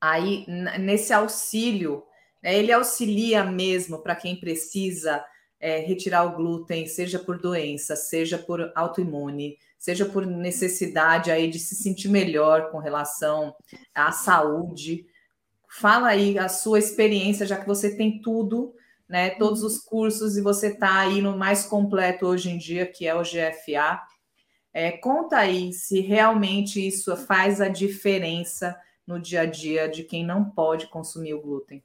Aí, 0.00 0.44
nesse 0.78 1.12
auxílio, 1.12 2.04
né, 2.42 2.56
ele 2.56 2.72
auxilia 2.72 3.44
mesmo 3.44 4.02
para 4.02 4.16
quem 4.16 4.36
precisa 4.36 5.24
é, 5.60 5.78
retirar 5.78 6.24
o 6.24 6.36
glúten, 6.36 6.86
seja 6.86 7.18
por 7.18 7.38
doença, 7.38 7.96
seja 7.96 8.36
por 8.36 8.72
autoimune, 8.74 9.56
seja 9.78 10.04
por 10.04 10.26
necessidade 10.26 11.30
aí 11.30 11.48
de 11.48 11.58
se 11.58 11.74
sentir 11.74 12.08
melhor 12.08 12.70
com 12.70 12.78
relação 12.78 13.54
à 13.94 14.12
saúde. 14.12 15.06
Fala 15.76 16.10
aí 16.10 16.38
a 16.38 16.48
sua 16.48 16.78
experiência, 16.78 17.44
já 17.44 17.56
que 17.56 17.66
você 17.66 17.96
tem 17.96 18.20
tudo, 18.20 18.72
né? 19.08 19.30
Todos 19.30 19.64
os 19.64 19.78
cursos 19.78 20.36
e 20.36 20.40
você 20.40 20.68
está 20.68 21.00
aí 21.00 21.20
no 21.20 21.36
mais 21.36 21.66
completo 21.66 22.26
hoje 22.26 22.48
em 22.48 22.56
dia, 22.56 22.86
que 22.86 23.08
é 23.08 23.14
o 23.14 23.24
GFA. 23.24 24.00
É, 24.72 24.92
conta 24.92 25.36
aí 25.36 25.72
se 25.72 25.98
realmente 26.00 26.86
isso 26.86 27.16
faz 27.16 27.60
a 27.60 27.68
diferença 27.68 28.80
no 29.04 29.20
dia 29.20 29.40
a 29.40 29.46
dia 29.46 29.88
de 29.88 30.04
quem 30.04 30.24
não 30.24 30.44
pode 30.48 30.86
consumir 30.86 31.34
o 31.34 31.42
glúten. 31.42 31.82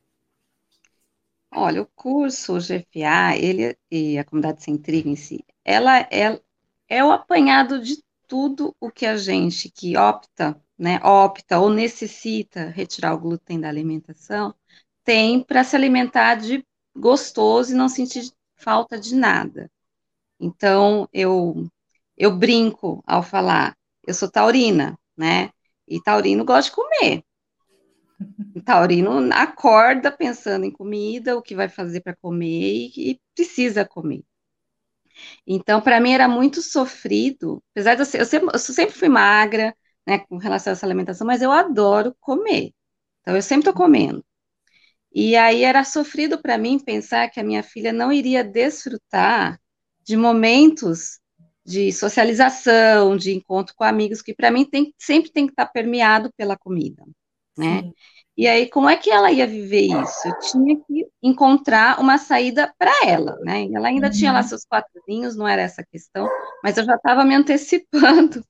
Olha, 1.51 1.81
o 1.81 1.87
curso 1.87 2.57
o 2.57 2.59
GFA, 2.59 3.35
ele 3.35 3.75
e 3.89 4.19
a 4.19 4.23
comunidade 4.23 4.77
trigo 4.77 5.09
em 5.09 5.15
si, 5.15 5.43
ela 5.65 5.99
é, 6.11 6.39
é 6.87 7.03
o 7.03 7.11
apanhado 7.11 7.81
de 7.81 8.03
tudo 8.27 8.75
o 8.79 8.91
que 8.91 9.07
a 9.07 9.17
gente 9.17 9.67
que 9.67 9.97
opta, 9.97 10.55
né, 10.79 10.99
opta 11.03 11.59
ou 11.59 11.69
necessita 11.71 12.67
retirar 12.69 13.13
o 13.15 13.19
glúten 13.19 13.61
da 13.61 13.69
alimentação, 13.69 14.55
tem 15.03 15.43
para 15.43 15.63
se 15.63 15.75
alimentar 15.75 16.35
de 16.35 16.65
gostoso 16.95 17.73
e 17.73 17.75
não 17.75 17.89
sentir 17.89 18.31
falta 18.57 18.99
de 18.99 19.15
nada. 19.15 19.71
Então, 20.39 21.07
eu 21.13 21.67
eu 22.17 22.35
brinco 22.37 23.03
ao 23.07 23.23
falar, 23.23 23.77
eu 24.07 24.13
sou 24.13 24.29
taurina, 24.31 24.97
né? 25.17 25.51
E 25.87 26.01
taurino 26.01 26.45
gosta 26.45 26.69
de 26.71 26.75
comer. 26.75 27.23
O 28.53 28.61
taurino 28.61 29.33
acorda 29.33 30.11
pensando 30.11 30.63
em 30.65 30.71
comida, 30.71 31.35
o 31.35 31.41
que 31.41 31.55
vai 31.55 31.67
fazer 31.67 32.01
para 32.01 32.15
comer 32.15 32.91
e, 32.95 33.11
e 33.11 33.21
precisa 33.35 33.83
comer. 33.85 34.23
Então, 35.45 35.81
para 35.81 35.99
mim 35.99 36.11
era 36.11 36.27
muito 36.27 36.61
sofrido, 36.61 37.63
apesar 37.71 37.95
de 37.95 38.01
eu, 38.01 38.05
ser, 38.05 38.19
eu, 38.21 38.25
sempre, 38.25 38.49
eu 38.53 38.59
sempre 38.59 38.95
fui 38.95 39.09
magra, 39.09 39.75
né, 40.09 40.19
com 40.19 40.37
relação 40.37 40.71
a 40.71 40.73
essa 40.73 40.85
alimentação, 40.85 41.27
mas 41.27 41.41
eu 41.41 41.51
adoro 41.51 42.15
comer. 42.19 42.73
Então, 43.21 43.35
eu 43.35 43.41
sempre 43.43 43.69
estou 43.69 43.73
comendo. 43.73 44.25
E 45.13 45.35
aí 45.35 45.63
era 45.63 45.83
sofrido 45.83 46.41
para 46.41 46.57
mim 46.57 46.79
pensar 46.79 47.29
que 47.29 47.39
a 47.39 47.43
minha 47.43 47.61
filha 47.61 47.93
não 47.93 48.11
iria 48.11 48.43
desfrutar 48.43 49.59
de 50.03 50.17
momentos 50.17 51.19
de 51.63 51.91
socialização, 51.91 53.15
de 53.15 53.31
encontro 53.31 53.75
com 53.75 53.83
amigos, 53.83 54.21
que 54.23 54.33
para 54.33 54.49
mim 54.49 54.65
tem, 54.65 54.93
sempre 54.97 55.31
tem 55.31 55.45
que 55.45 55.53
estar 55.53 55.67
tá 55.67 55.71
permeado 55.71 56.31
pela 56.35 56.57
comida, 56.57 57.03
né? 57.55 57.83
Sim. 57.83 57.93
E 58.35 58.47
aí, 58.47 58.69
como 58.69 58.89
é 58.89 58.95
que 58.95 59.11
ela 59.11 59.31
ia 59.31 59.45
viver 59.45 59.81
isso? 59.81 60.27
Eu 60.27 60.39
tinha 60.39 60.77
que 60.87 61.07
encontrar 61.21 61.99
uma 61.99 62.17
saída 62.17 62.73
para 62.79 62.93
ela, 63.05 63.37
né? 63.41 63.67
Ela 63.71 63.89
ainda 63.89 64.07
uhum. 64.07 64.13
tinha 64.13 64.31
lá 64.31 64.39
uhum. 64.39 64.47
seus 64.47 64.65
quadrinhos, 64.65 65.35
não 65.35 65.47
era 65.47 65.61
essa 65.61 65.81
a 65.81 65.85
questão, 65.85 66.27
mas 66.63 66.77
eu 66.77 66.85
já 66.85 66.95
estava 66.95 67.25
me 67.25 67.35
antecipando 67.35 68.41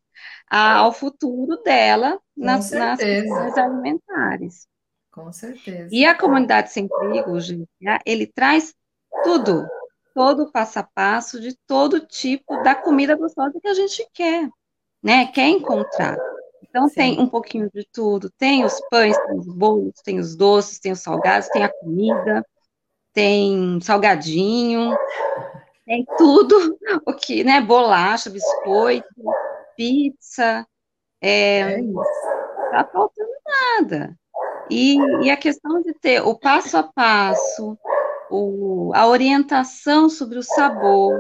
ao 0.50 0.92
futuro 0.92 1.62
dela 1.64 2.20
nas, 2.36 2.72
nas 2.72 3.00
questões 3.00 3.58
alimentares. 3.58 4.68
Com 5.12 5.32
certeza. 5.32 5.90
E 5.92 6.06
a 6.06 6.16
comunidade 6.16 6.72
sem 6.72 6.88
trigo, 6.88 7.40
gente, 7.40 7.68
ele 8.06 8.26
traz 8.26 8.74
tudo, 9.24 9.68
todo 10.14 10.44
o 10.44 10.52
passo 10.52 10.80
a 10.80 10.84
passo 10.84 11.40
de 11.40 11.56
todo 11.68 12.06
tipo 12.06 12.62
da 12.64 12.74
comida 12.74 13.16
gostosa 13.16 13.60
que 13.62 13.68
a 13.68 13.74
gente 13.74 14.08
quer, 14.14 14.50
né? 15.04 15.28
Quer 15.28 15.48
encontrar. 15.50 16.18
Então 16.64 16.88
Sim. 16.88 16.96
tem 16.96 17.20
um 17.20 17.28
pouquinho 17.28 17.70
de 17.74 17.88
tudo, 17.92 18.30
tem 18.38 18.64
os 18.64 18.80
pães, 18.90 19.18
tem 19.18 19.38
os 19.38 19.48
bolos, 19.48 19.94
tem 20.04 20.20
os 20.20 20.36
doces, 20.36 20.80
tem 20.80 20.92
os 20.92 21.00
salgados, 21.00 21.50
tem 21.50 21.64
a 21.64 21.74
comida, 21.74 22.46
tem 23.12 23.80
salgadinho, 23.82 24.96
tem 25.86 26.06
tudo 26.18 26.78
o 27.06 27.14
que, 27.14 27.44
né? 27.44 27.60
Bolacha, 27.60 28.30
biscoito, 28.30 29.08
pizza, 29.80 30.68
é, 31.22 31.60
é 31.60 31.82
tá 32.72 32.84
faltando 32.92 33.32
nada. 33.46 34.20
E, 34.70 34.98
e, 35.24 35.32
a 35.32 35.38
questão 35.38 35.82
de 35.82 35.94
ter 35.94 36.22
o 36.22 36.38
passo 36.38 36.76
a 36.76 36.84
passo, 36.84 37.78
o, 38.30 38.92
a 38.94 39.08
orientação 39.08 40.10
sobre 40.10 40.38
o 40.38 40.44
sabor, 40.44 41.18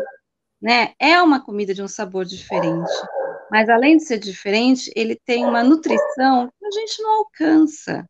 né? 0.61 0.93
É 0.99 1.21
uma 1.21 1.43
comida 1.43 1.73
de 1.73 1.81
um 1.81 1.87
sabor 1.87 2.25
diferente. 2.25 2.91
Mas 3.49 3.69
além 3.69 3.95
de 3.95 4.03
ser 4.03 4.19
diferente, 4.19 4.91
ele 4.93 5.15
tem 5.15 5.45
uma 5.45 5.63
nutrição 5.63 6.49
que 6.59 6.65
a 6.65 6.71
gente 6.71 7.01
não 7.01 7.19
alcança 7.19 8.05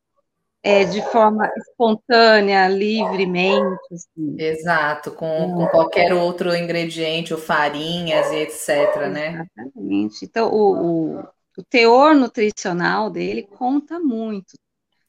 é, 0.62 0.84
de 0.84 1.01
forma 1.10 1.50
espontânea, 1.58 2.68
livremente. 2.68 3.80
Assim. 3.92 4.36
Exato, 4.38 5.12
com, 5.12 5.54
com, 5.54 5.68
qualquer 5.68 6.13
outro 6.13 6.56
ingrediente, 6.56 7.34
ou 7.34 7.39
farinhas 7.39 8.32
e 8.32 8.38
etc, 8.38 9.08
né? 9.10 9.48
Exatamente. 9.58 10.25
Então, 10.25 10.51
o, 10.51 11.20
o, 11.20 11.28
o 11.58 11.63
teor 11.70 12.13
nutricional 12.13 13.10
dele 13.10 13.44
conta 13.44 14.00
muito, 14.00 14.58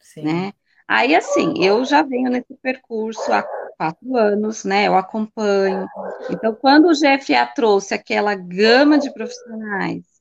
Sim. 0.00 0.22
né? 0.22 0.52
Aí, 0.86 1.14
assim, 1.14 1.54
eu 1.64 1.84
já 1.84 2.02
venho 2.02 2.30
nesse 2.30 2.54
percurso 2.60 3.32
há 3.32 3.44
quatro 3.76 4.16
anos, 4.16 4.64
né? 4.64 4.88
Eu 4.88 4.96
acompanho. 4.96 5.86
Então, 6.30 6.54
quando 6.54 6.88
o 6.88 6.94
GFA 6.94 7.46
trouxe 7.54 7.94
aquela 7.94 8.34
gama 8.34 8.98
de 8.98 9.12
profissionais 9.12 10.19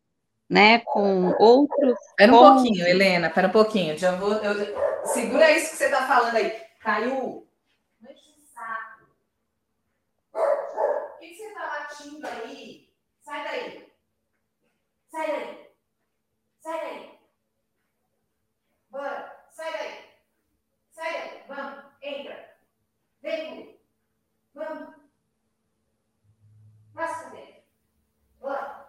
né, 0.50 0.80
com 0.80 1.36
outros. 1.38 2.00
Espera 2.08 2.34
um 2.34 2.56
pouquinho, 2.56 2.88
Helena, 2.88 3.28
espera 3.28 3.48
um 3.48 3.52
pouquinho. 3.52 3.98
Já 3.98 4.16
vou, 4.16 4.34
eu, 4.34 5.06
segura 5.06 5.52
isso 5.52 5.72
que 5.72 5.78
você 5.78 5.86
está 5.86 6.08
falando 6.08 6.36
aí. 6.36 6.60
Caiu. 6.80 7.48
saco. 8.54 9.06
O 10.34 11.20
que, 11.20 11.36
você 11.36 11.44
está 11.44 11.66
latindo 11.66 12.28
aí? 12.28 12.92
Sai 13.22 13.44
daí. 13.44 13.94
Sai 15.12 15.28
daí. 15.28 15.70
Sai 16.60 16.80
daí. 16.80 17.20
Bora. 18.90 19.46
Sai 19.52 19.72
daí. 19.72 20.06
Sai 20.92 21.14
daí. 21.14 21.44
Vamos. 21.48 21.84
Entra. 22.02 22.56
Vem. 23.22 23.80
Vamos. 24.56 24.96
Passa 26.94 27.30
dentro. 27.30 27.62
Bora. 28.40 28.89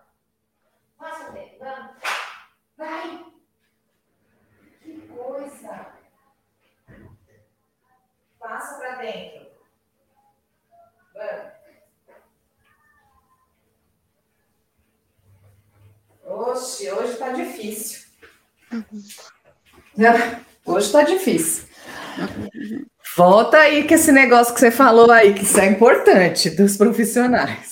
Passa 1.00 1.32
dentro, 1.32 1.58
vamos. 1.58 1.92
Vai. 2.76 3.24
Que 4.82 5.00
coisa. 5.08 5.86
Passa 8.38 8.78
para 8.78 8.96
dentro. 8.96 9.46
Vamos. 11.14 11.60
Oxe, 16.26 16.92
hoje 16.92 17.12
está 17.12 17.30
difícil. 17.32 18.08
Hoje 20.64 20.86
está 20.86 21.02
difícil. 21.02 21.64
Volta 23.16 23.58
aí 23.58 23.84
que 23.84 23.94
esse 23.94 24.12
negócio 24.12 24.54
que 24.54 24.60
você 24.60 24.70
falou 24.70 25.10
aí, 25.10 25.34
que 25.34 25.42
isso 25.42 25.58
é 25.58 25.66
importante 25.66 26.50
dos 26.50 26.76
profissionais. 26.76 27.69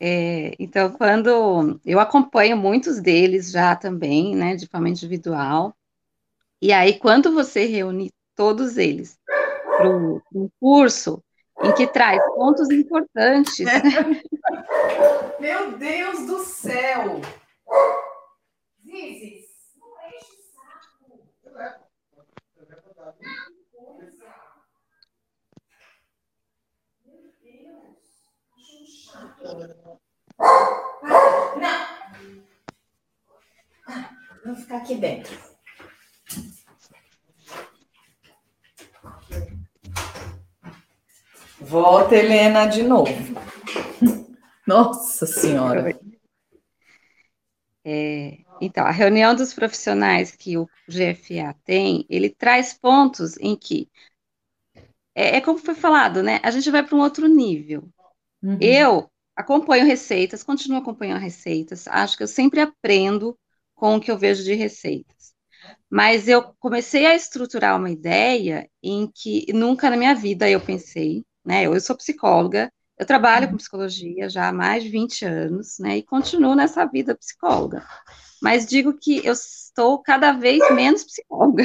É, 0.00 0.54
então, 0.58 0.90
quando 0.90 1.80
eu 1.84 2.00
acompanho 2.00 2.56
muitos 2.56 3.00
deles 3.00 3.50
já 3.50 3.76
também, 3.76 4.34
né, 4.34 4.56
de 4.56 4.66
forma 4.66 4.88
individual, 4.88 5.74
e 6.60 6.72
aí 6.72 6.98
quando 6.98 7.32
você 7.32 7.64
reúne 7.66 8.12
todos 8.34 8.76
eles 8.76 9.18
para 9.76 9.88
um 9.90 10.48
curso 10.60 11.22
em 11.62 11.72
que 11.72 11.86
traz 11.86 12.20
pontos 12.34 12.70
importantes. 12.70 13.60
Né? 13.60 13.82
Meu 15.38 15.78
Deus 15.78 16.26
do 16.26 16.38
céu! 16.40 17.20
Zizis, 18.84 19.46
não 19.78 19.88
enche 20.08 20.32
o 20.32 20.42
saco. 20.54 21.04
Não! 31.56 31.94
Vou 34.44 34.54
ficar 34.56 34.76
aqui 34.78 34.96
dentro. 34.96 35.38
Volta, 41.60 42.14
Helena, 42.14 42.66
de 42.66 42.82
novo. 42.82 43.10
Nossa 44.66 45.26
Senhora. 45.26 45.98
É, 47.86 48.38
então, 48.60 48.86
a 48.86 48.90
reunião 48.90 49.34
dos 49.34 49.52
profissionais 49.52 50.34
que 50.34 50.56
o 50.56 50.68
GFA 50.88 51.54
tem, 51.64 52.06
ele 52.08 52.30
traz 52.30 52.74
pontos 52.74 53.36
em 53.38 53.56
que, 53.56 53.90
é, 55.14 55.36
é 55.36 55.40
como 55.40 55.58
foi 55.58 55.74
falado, 55.74 56.22
né? 56.22 56.40
A 56.42 56.50
gente 56.50 56.70
vai 56.70 56.82
para 56.82 56.96
um 56.96 57.00
outro 57.00 57.26
nível. 57.26 57.88
Uhum. 58.42 58.58
Eu 58.60 59.10
acompanho 59.36 59.86
receitas, 59.86 60.42
continuo 60.42 60.78
acompanhando 60.78 61.20
receitas, 61.20 61.86
acho 61.88 62.16
que 62.16 62.22
eu 62.22 62.28
sempre 62.28 62.60
aprendo 62.60 63.38
com 63.74 63.96
o 63.96 64.00
que 64.00 64.10
eu 64.10 64.18
vejo 64.18 64.44
de 64.44 64.54
receitas. 64.54 65.34
Mas 65.90 66.28
eu 66.28 66.54
comecei 66.58 67.06
a 67.06 67.14
estruturar 67.14 67.76
uma 67.76 67.90
ideia 67.90 68.68
em 68.82 69.10
que 69.12 69.52
nunca 69.52 69.90
na 69.90 69.96
minha 69.96 70.14
vida 70.14 70.48
eu 70.48 70.60
pensei, 70.60 71.24
né? 71.44 71.64
Eu, 71.64 71.74
eu 71.74 71.80
sou 71.80 71.96
psicóloga, 71.96 72.72
eu 72.98 73.06
trabalho 73.06 73.48
com 73.48 73.56
psicologia 73.56 74.28
já 74.28 74.48
há 74.48 74.52
mais 74.52 74.82
de 74.82 74.88
20 74.88 75.24
anos, 75.24 75.78
né? 75.78 75.98
E 75.98 76.02
continuo 76.02 76.54
nessa 76.54 76.84
vida 76.86 77.16
psicóloga. 77.16 77.86
Mas 78.42 78.66
digo 78.66 78.94
que 78.94 79.24
eu 79.26 79.32
estou 79.32 80.00
cada 80.00 80.32
vez 80.32 80.58
menos 80.74 81.04
psicóloga, 81.04 81.64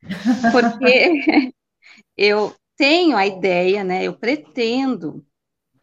porque 0.52 1.54
eu 2.16 2.54
tenho 2.76 3.16
a 3.16 3.26
ideia, 3.26 3.84
né? 3.84 4.04
Eu 4.04 4.14
pretendo 4.14 5.24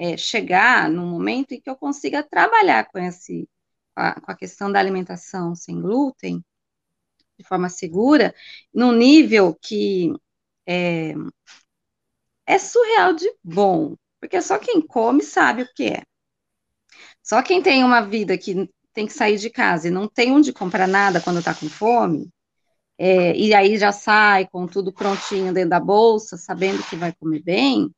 é, 0.02 0.18
chegar 0.18 0.90
num 0.90 1.06
momento 1.06 1.52
em 1.52 1.62
que 1.62 1.70
eu 1.70 1.76
consiga 1.76 2.24
trabalhar 2.24 2.86
com, 2.86 2.98
esse, 2.98 3.48
a, 3.96 4.20
com 4.20 4.32
a 4.32 4.36
questão 4.36 4.72
da 4.72 4.80
alimentação 4.80 5.54
sem 5.54 5.80
glúten 5.80 6.44
de 7.38 7.48
forma 7.48 7.70
segura, 7.70 8.34
num 8.74 8.92
nível 8.92 9.56
que 9.62 10.12
é, 10.66 11.14
é 12.48 12.58
surreal 12.58 13.14
de 13.14 13.32
bom, 13.44 13.96
porque 14.20 14.42
só 14.42 14.58
quem 14.58 14.82
come 14.82 15.22
sabe 15.22 15.62
o 15.62 15.74
que 15.76 15.86
é. 15.86 16.04
Só 17.22 17.44
quem 17.44 17.62
tem 17.62 17.84
uma 17.84 18.02
vida 18.02 18.36
que 18.40 18.68
tem 18.94 19.06
que 19.06 19.14
sair 19.14 19.38
de 19.38 19.52
casa 19.52 19.88
e 19.88 19.92
não 19.92 20.08
tem 20.08 20.32
onde 20.32 20.52
comprar 20.52 20.88
nada 20.88 21.22
quando 21.22 21.40
está 21.40 21.54
com 21.54 21.70
fome, 21.70 22.28
é, 22.98 23.36
e 23.36 23.54
aí 23.54 23.78
já 23.78 23.92
sai 23.92 24.48
com 24.48 24.66
tudo 24.66 24.92
prontinho 24.92 25.54
dentro 25.54 25.70
da 25.70 25.80
bolsa, 25.80 26.38
sabendo 26.38 26.84
que 26.84 26.96
vai 26.96 27.14
comer 27.14 27.44
bem, 27.44 27.92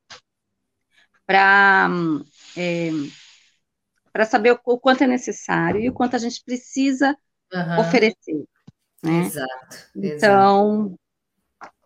para 1.26 1.88
é, 2.56 2.90
para 4.12 4.24
saber 4.24 4.52
o, 4.52 4.60
o, 4.64 4.78
quanto 4.78 5.02
é 5.02 5.06
necessário 5.06 5.80
e 5.80 5.88
o 5.88 5.92
quanto 5.92 6.14
a 6.14 6.18
gente 6.18 6.42
precisa 6.44 7.16
uhum. 7.52 7.80
oferecer. 7.80 8.44
Né? 9.02 9.26
Exato. 9.26 9.76
Então, 9.96 10.86
exato. 10.86 11.00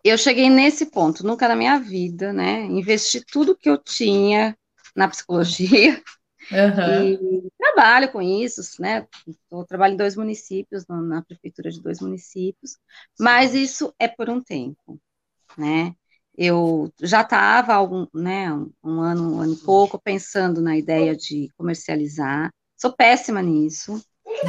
eu 0.03 0.17
cheguei 0.17 0.49
nesse 0.49 0.85
ponto, 0.85 1.25
nunca 1.25 1.47
na 1.47 1.55
minha 1.55 1.79
vida, 1.79 2.31
né? 2.31 2.65
Investi 2.65 3.25
tudo 3.25 3.57
que 3.57 3.69
eu 3.69 3.77
tinha 3.77 4.55
na 4.95 5.07
psicologia. 5.07 6.01
Uhum. 6.51 7.45
E 7.45 7.51
trabalho 7.59 8.11
com 8.11 8.21
isso, 8.21 8.81
né? 8.81 9.05
Eu 9.51 9.63
trabalho 9.65 9.93
em 9.93 9.97
dois 9.97 10.15
municípios, 10.15 10.83
na 10.87 11.21
prefeitura 11.21 11.69
de 11.69 11.79
dois 11.79 11.99
municípios, 12.01 12.77
mas 13.19 13.53
isso 13.53 13.93
é 13.99 14.07
por 14.07 14.29
um 14.29 14.41
tempo, 14.41 14.99
né? 15.55 15.93
Eu 16.41 16.89
já 17.01 17.19
estava 17.19 17.73
algum, 17.73 18.07
né, 18.13 18.49
um, 18.81 19.01
ano, 19.01 19.35
um 19.35 19.41
ano 19.41 19.53
e 19.53 19.57
pouco 19.57 19.99
pensando 19.99 20.61
na 20.61 20.77
ideia 20.77 21.13
de 21.13 21.49
comercializar. 21.57 22.49
Sou 22.77 22.95
péssima 22.95 23.41
nisso, 23.41 24.01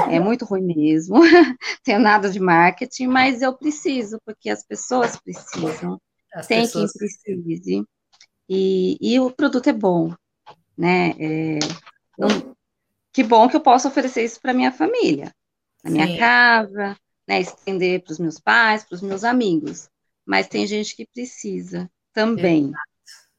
é 0.08 0.20
muito 0.20 0.44
ruim 0.44 0.62
mesmo. 0.62 1.16
tenho 1.82 1.98
nada 1.98 2.30
de 2.30 2.38
marketing, 2.38 3.08
mas 3.08 3.42
eu 3.42 3.52
preciso, 3.52 4.20
porque 4.24 4.48
as 4.48 4.62
pessoas 4.62 5.18
precisam. 5.20 6.00
As 6.32 6.46
tem 6.46 6.60
pessoas... 6.60 6.92
quem 6.92 7.00
precise. 7.00 7.84
E, 8.48 8.96
e 9.00 9.18
o 9.18 9.32
produto 9.32 9.68
é 9.68 9.72
bom, 9.72 10.14
né? 10.78 11.10
É, 11.18 11.58
que 13.12 13.24
bom 13.24 13.48
que 13.48 13.56
eu 13.56 13.60
posso 13.60 13.88
oferecer 13.88 14.24
isso 14.24 14.40
para 14.40 14.54
minha 14.54 14.70
família, 14.70 15.34
na 15.82 15.90
minha 15.90 16.06
Sim. 16.06 16.18
casa, 16.18 16.96
né? 17.26 17.40
Estender 17.40 18.04
para 18.04 18.12
os 18.12 18.20
meus 18.20 18.38
pais, 18.38 18.84
para 18.84 18.94
os 18.94 19.02
meus 19.02 19.24
amigos. 19.24 19.88
Mas 20.30 20.46
tem 20.46 20.64
gente 20.64 20.94
que 20.94 21.04
precisa 21.04 21.90
também. 22.12 22.70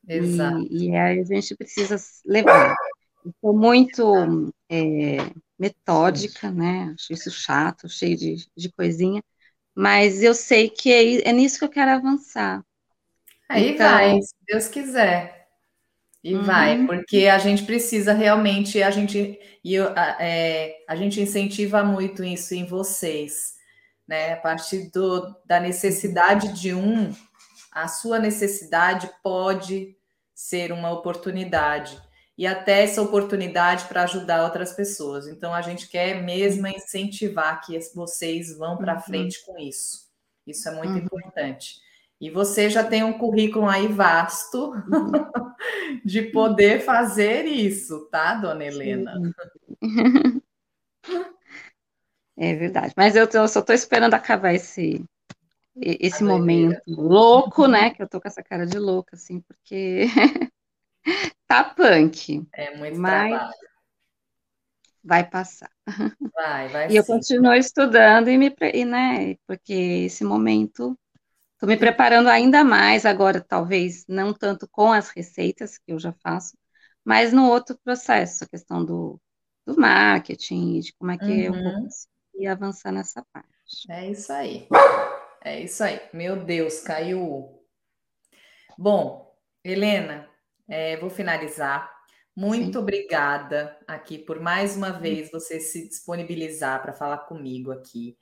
Exato. 0.05 0.67
E, 0.69 0.89
e 0.89 0.95
aí 0.97 1.21
a 1.21 1.23
gente 1.23 1.55
precisa 1.55 1.95
levar. 2.25 2.75
Estou 3.25 3.57
muito 3.57 4.53
é, 4.69 5.15
metódica, 5.57 6.51
né? 6.51 6.93
Acho 6.93 7.13
isso 7.13 7.31
chato, 7.31 7.87
cheio 7.87 8.17
de, 8.17 8.45
de 8.57 8.69
coisinha, 8.73 9.23
mas 9.73 10.21
eu 10.21 10.33
sei 10.33 10.69
que 10.69 10.91
é, 10.91 11.29
é 11.29 11.31
nisso 11.31 11.59
que 11.59 11.63
eu 11.63 11.69
quero 11.69 11.91
avançar. 11.91 12.61
Aí 13.47 13.69
então... 13.69 13.89
vai, 13.89 14.21
se 14.21 14.35
Deus 14.45 14.67
quiser. 14.67 15.47
E 16.21 16.35
uhum. 16.35 16.43
vai, 16.43 16.85
porque 16.85 17.27
a 17.27 17.37
gente 17.37 17.63
precisa 17.63 18.11
realmente, 18.11 18.83
a 18.83 18.91
gente, 18.91 19.39
e 19.63 19.77
é, 20.19 20.75
a 20.89 20.95
gente 20.97 21.21
incentiva 21.21 21.85
muito 21.85 22.21
isso 22.21 22.53
em 22.53 22.65
vocês, 22.65 23.60
né? 24.07 24.33
A 24.33 24.37
partir 24.37 24.91
do, 24.91 25.35
da 25.45 25.59
necessidade 25.59 26.53
de 26.53 26.73
um, 26.73 27.13
a 27.71 27.87
sua 27.87 28.19
necessidade 28.19 29.09
pode 29.23 29.95
ser 30.33 30.71
uma 30.71 30.91
oportunidade 30.91 32.01
e 32.37 32.47
até 32.47 32.83
essa 32.83 33.01
oportunidade 33.01 33.85
para 33.85 34.03
ajudar 34.03 34.43
outras 34.43 34.73
pessoas. 34.73 35.27
Então 35.27 35.53
a 35.53 35.61
gente 35.61 35.87
quer 35.87 36.23
mesmo 36.23 36.65
incentivar 36.67 37.61
que 37.61 37.77
vocês 37.93 38.57
vão 38.57 38.77
para 38.77 38.95
uhum. 38.95 39.01
frente 39.01 39.45
com 39.45 39.57
isso. 39.59 40.09
Isso 40.47 40.67
é 40.67 40.71
muito 40.73 40.93
uhum. 40.93 40.97
importante. 40.97 41.75
E 42.19 42.29
você 42.29 42.69
já 42.69 42.83
tem 42.83 43.03
um 43.03 43.17
currículo 43.17 43.67
aí 43.67 43.87
vasto 43.87 44.71
uhum. 44.71 45.11
de 46.05 46.23
poder 46.23 46.81
fazer 46.81 47.45
isso, 47.45 48.07
tá, 48.11 48.33
dona 48.35 48.65
Helena? 48.65 49.13
É 52.41 52.55
verdade. 52.55 52.91
Mas 52.97 53.15
eu, 53.15 53.29
eu 53.31 53.47
só 53.47 53.59
estou 53.59 53.75
esperando 53.75 54.15
acabar 54.15 54.51
esse, 54.51 55.05
esse 55.75 56.23
momento 56.23 56.81
louco, 56.87 57.67
né? 57.67 57.91
Que 57.91 58.01
eu 58.01 58.09
tô 58.09 58.19
com 58.19 58.27
essa 58.27 58.41
cara 58.41 58.65
de 58.65 58.79
louca, 58.79 59.15
assim, 59.15 59.41
porque 59.41 60.07
tá 61.47 61.63
punk. 61.63 62.43
É 62.51 62.75
muito 62.75 62.99
mas 62.99 63.29
trabalho. 63.29 63.53
Vai 65.03 65.29
passar. 65.29 65.69
Vai, 66.33 66.67
vai. 66.69 66.87
E 66.87 66.91
sim. 66.91 66.97
eu 66.97 67.05
continuo 67.05 67.53
estudando 67.53 68.27
e 68.27 68.39
me, 68.39 68.55
e, 68.73 68.85
né? 68.85 69.35
Porque 69.45 69.73
esse 70.05 70.23
momento 70.23 70.97
Estou 71.53 71.69
me 71.69 71.77
preparando 71.77 72.27
ainda 72.27 72.63
mais 72.63 73.05
agora, 73.05 73.39
talvez 73.39 74.03
não 74.07 74.33
tanto 74.33 74.67
com 74.67 74.91
as 74.91 75.09
receitas 75.09 75.77
que 75.77 75.93
eu 75.93 75.99
já 75.99 76.11
faço, 76.11 76.57
mas 77.05 77.31
no 77.31 77.47
outro 77.47 77.77
processo, 77.83 78.43
a 78.43 78.47
questão 78.47 78.83
do, 78.83 79.21
do 79.63 79.79
marketing, 79.79 80.79
de 80.79 80.91
como 80.93 81.11
é 81.11 81.19
que 81.19 81.25
uhum. 81.25 81.39
eu 81.39 81.53
vou. 81.53 81.87
Conseguir 82.41 82.47
avançar 82.47 82.91
nessa 82.91 83.25
parte. 83.31 83.47
É 83.89 84.09
isso 84.09 84.33
aí. 84.33 84.67
É 85.43 85.59
isso 85.59 85.83
aí. 85.83 86.01
Meu 86.13 86.35
Deus, 86.35 86.81
caiu. 86.81 87.63
Bom, 88.77 89.35
Helena, 89.63 90.27
é, 90.67 90.97
vou 90.97 91.09
finalizar. 91.09 91.91
Muito 92.35 92.73
Sim. 92.73 92.79
obrigada 92.79 93.77
aqui 93.85 94.17
por 94.17 94.39
mais 94.39 94.75
uma 94.77 94.91
vez 94.91 95.29
você 95.29 95.59
se 95.59 95.87
disponibilizar 95.87 96.81
para 96.81 96.93
falar 96.93 97.19
comigo 97.19 97.71
aqui. 97.71 98.17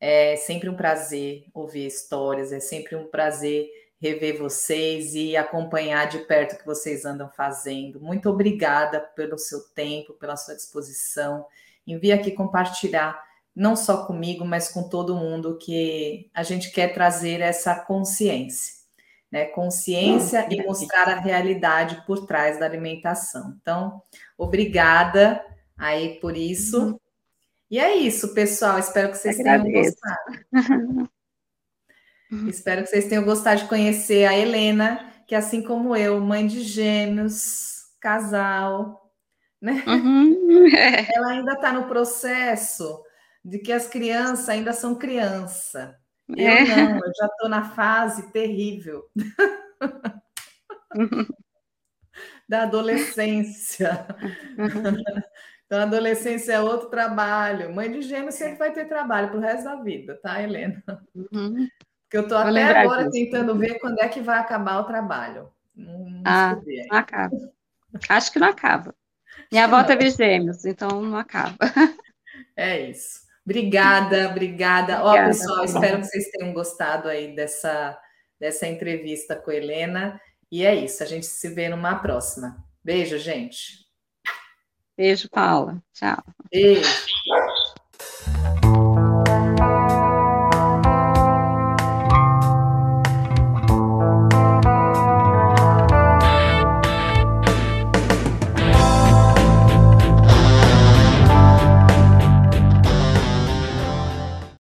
É 0.00 0.34
sempre 0.36 0.68
um 0.68 0.76
prazer 0.76 1.44
ouvir 1.52 1.86
histórias, 1.86 2.52
é 2.52 2.60
sempre 2.60 2.96
um 2.96 3.06
prazer 3.06 3.68
rever 4.00 4.38
vocês 4.38 5.14
e 5.14 5.36
acompanhar 5.36 6.08
de 6.08 6.20
perto 6.20 6.54
o 6.54 6.58
que 6.58 6.64
vocês 6.64 7.04
andam 7.04 7.28
fazendo. 7.28 8.00
Muito 8.00 8.30
obrigada 8.30 8.98
pelo 8.98 9.36
seu 9.36 9.60
tempo, 9.74 10.14
pela 10.14 10.38
sua 10.38 10.54
disposição. 10.54 11.46
Envie 11.86 12.12
aqui 12.12 12.30
compartilhar 12.30 13.29
não 13.54 13.74
só 13.76 14.06
comigo, 14.06 14.44
mas 14.44 14.68
com 14.68 14.88
todo 14.88 15.16
mundo, 15.16 15.58
que 15.58 16.30
a 16.32 16.42
gente 16.42 16.70
quer 16.70 16.94
trazer 16.94 17.40
essa 17.40 17.74
consciência, 17.74 18.74
né? 19.30 19.46
Consciência 19.46 20.46
e 20.50 20.62
mostrar 20.64 21.08
a 21.08 21.20
realidade 21.20 22.04
por 22.06 22.26
trás 22.26 22.58
da 22.58 22.66
alimentação. 22.66 23.56
Então, 23.60 24.02
obrigada 24.38 25.44
aí 25.76 26.20
por 26.20 26.36
isso. 26.36 26.80
Uhum. 26.80 27.00
E 27.70 27.78
é 27.78 27.94
isso, 27.94 28.34
pessoal. 28.34 28.78
Espero 28.78 29.10
que 29.10 29.18
vocês 29.18 29.36
tenham 29.36 29.62
gostado. 29.62 30.40
Espero 32.48 32.82
que 32.82 32.88
vocês 32.88 33.06
tenham 33.06 33.24
gostado 33.24 33.62
de 33.62 33.68
conhecer 33.68 34.24
a 34.24 34.36
Helena, 34.36 35.12
que 35.26 35.34
assim 35.34 35.62
como 35.62 35.96
eu, 35.96 36.20
mãe 36.20 36.46
de 36.46 36.62
gêmeos, 36.62 37.86
casal, 38.00 39.12
né? 39.60 39.84
Uhum. 39.86 40.68
Ela 41.14 41.28
ainda 41.32 41.52
está 41.54 41.72
no 41.72 41.88
processo 41.88 43.02
de 43.44 43.58
que 43.58 43.72
as 43.72 43.86
crianças 43.86 44.48
ainda 44.48 44.72
são 44.72 44.94
criança. 44.94 45.98
Eu 46.28 46.46
é. 46.46 46.64
não, 46.64 46.96
eu 46.96 47.12
já 47.16 47.26
estou 47.26 47.48
na 47.48 47.70
fase 47.70 48.30
terrível 48.32 49.04
da 52.48 52.62
adolescência. 52.62 54.06
Então, 55.70 55.78
a 55.78 55.84
adolescência 55.84 56.54
é 56.54 56.60
outro 56.60 56.90
trabalho. 56.90 57.72
Mãe 57.72 57.88
de 57.88 58.02
gêmeos 58.02 58.34
sempre 58.34 58.58
vai 58.58 58.72
ter 58.72 58.88
trabalho 58.88 59.28
para 59.28 59.36
o 59.36 59.40
resto 59.40 59.62
da 59.62 59.76
vida, 59.76 60.18
tá, 60.20 60.42
Helena? 60.42 60.82
Uhum. 61.14 61.68
Porque 62.02 62.16
eu 62.16 62.22
estou 62.22 62.38
até 62.38 62.80
agora 62.80 63.08
disso. 63.08 63.12
tentando 63.12 63.56
ver 63.56 63.78
quando 63.78 64.00
é 64.00 64.08
que 64.08 64.20
vai 64.20 64.40
acabar 64.40 64.80
o 64.80 64.84
trabalho. 64.84 65.48
Não 65.76 66.22
ah, 66.26 66.56
não 66.90 66.98
acaba. 66.98 67.36
Acho 68.08 68.32
que 68.32 68.40
não 68.40 68.48
acaba. 68.48 68.92
Minha 69.52 69.66
avó 69.66 69.84
teve 69.84 70.10
gêmeos, 70.10 70.64
então 70.64 71.02
não 71.02 71.16
acaba. 71.16 71.56
É 72.56 72.90
isso. 72.90 73.20
Obrigada, 73.44 74.28
obrigada. 74.28 75.02
Ó, 75.02 75.12
pessoal, 75.26 75.64
espero 75.64 75.98
que 75.98 76.06
vocês 76.06 76.30
tenham 76.30 76.52
gostado 76.52 77.08
aí 77.08 77.34
dessa, 77.34 77.98
dessa 78.38 78.66
entrevista 78.66 79.36
com 79.36 79.50
a 79.50 79.54
Helena. 79.54 80.20
E 80.50 80.64
é 80.64 80.74
isso, 80.74 81.02
a 81.02 81.06
gente 81.06 81.26
se 81.26 81.48
vê 81.48 81.68
numa 81.68 81.96
próxima. 81.96 82.56
Beijo, 82.82 83.18
gente. 83.18 83.86
Beijo, 84.96 85.28
Paula. 85.30 85.82
Tchau. 85.94 86.22
Beijo. 86.50 87.06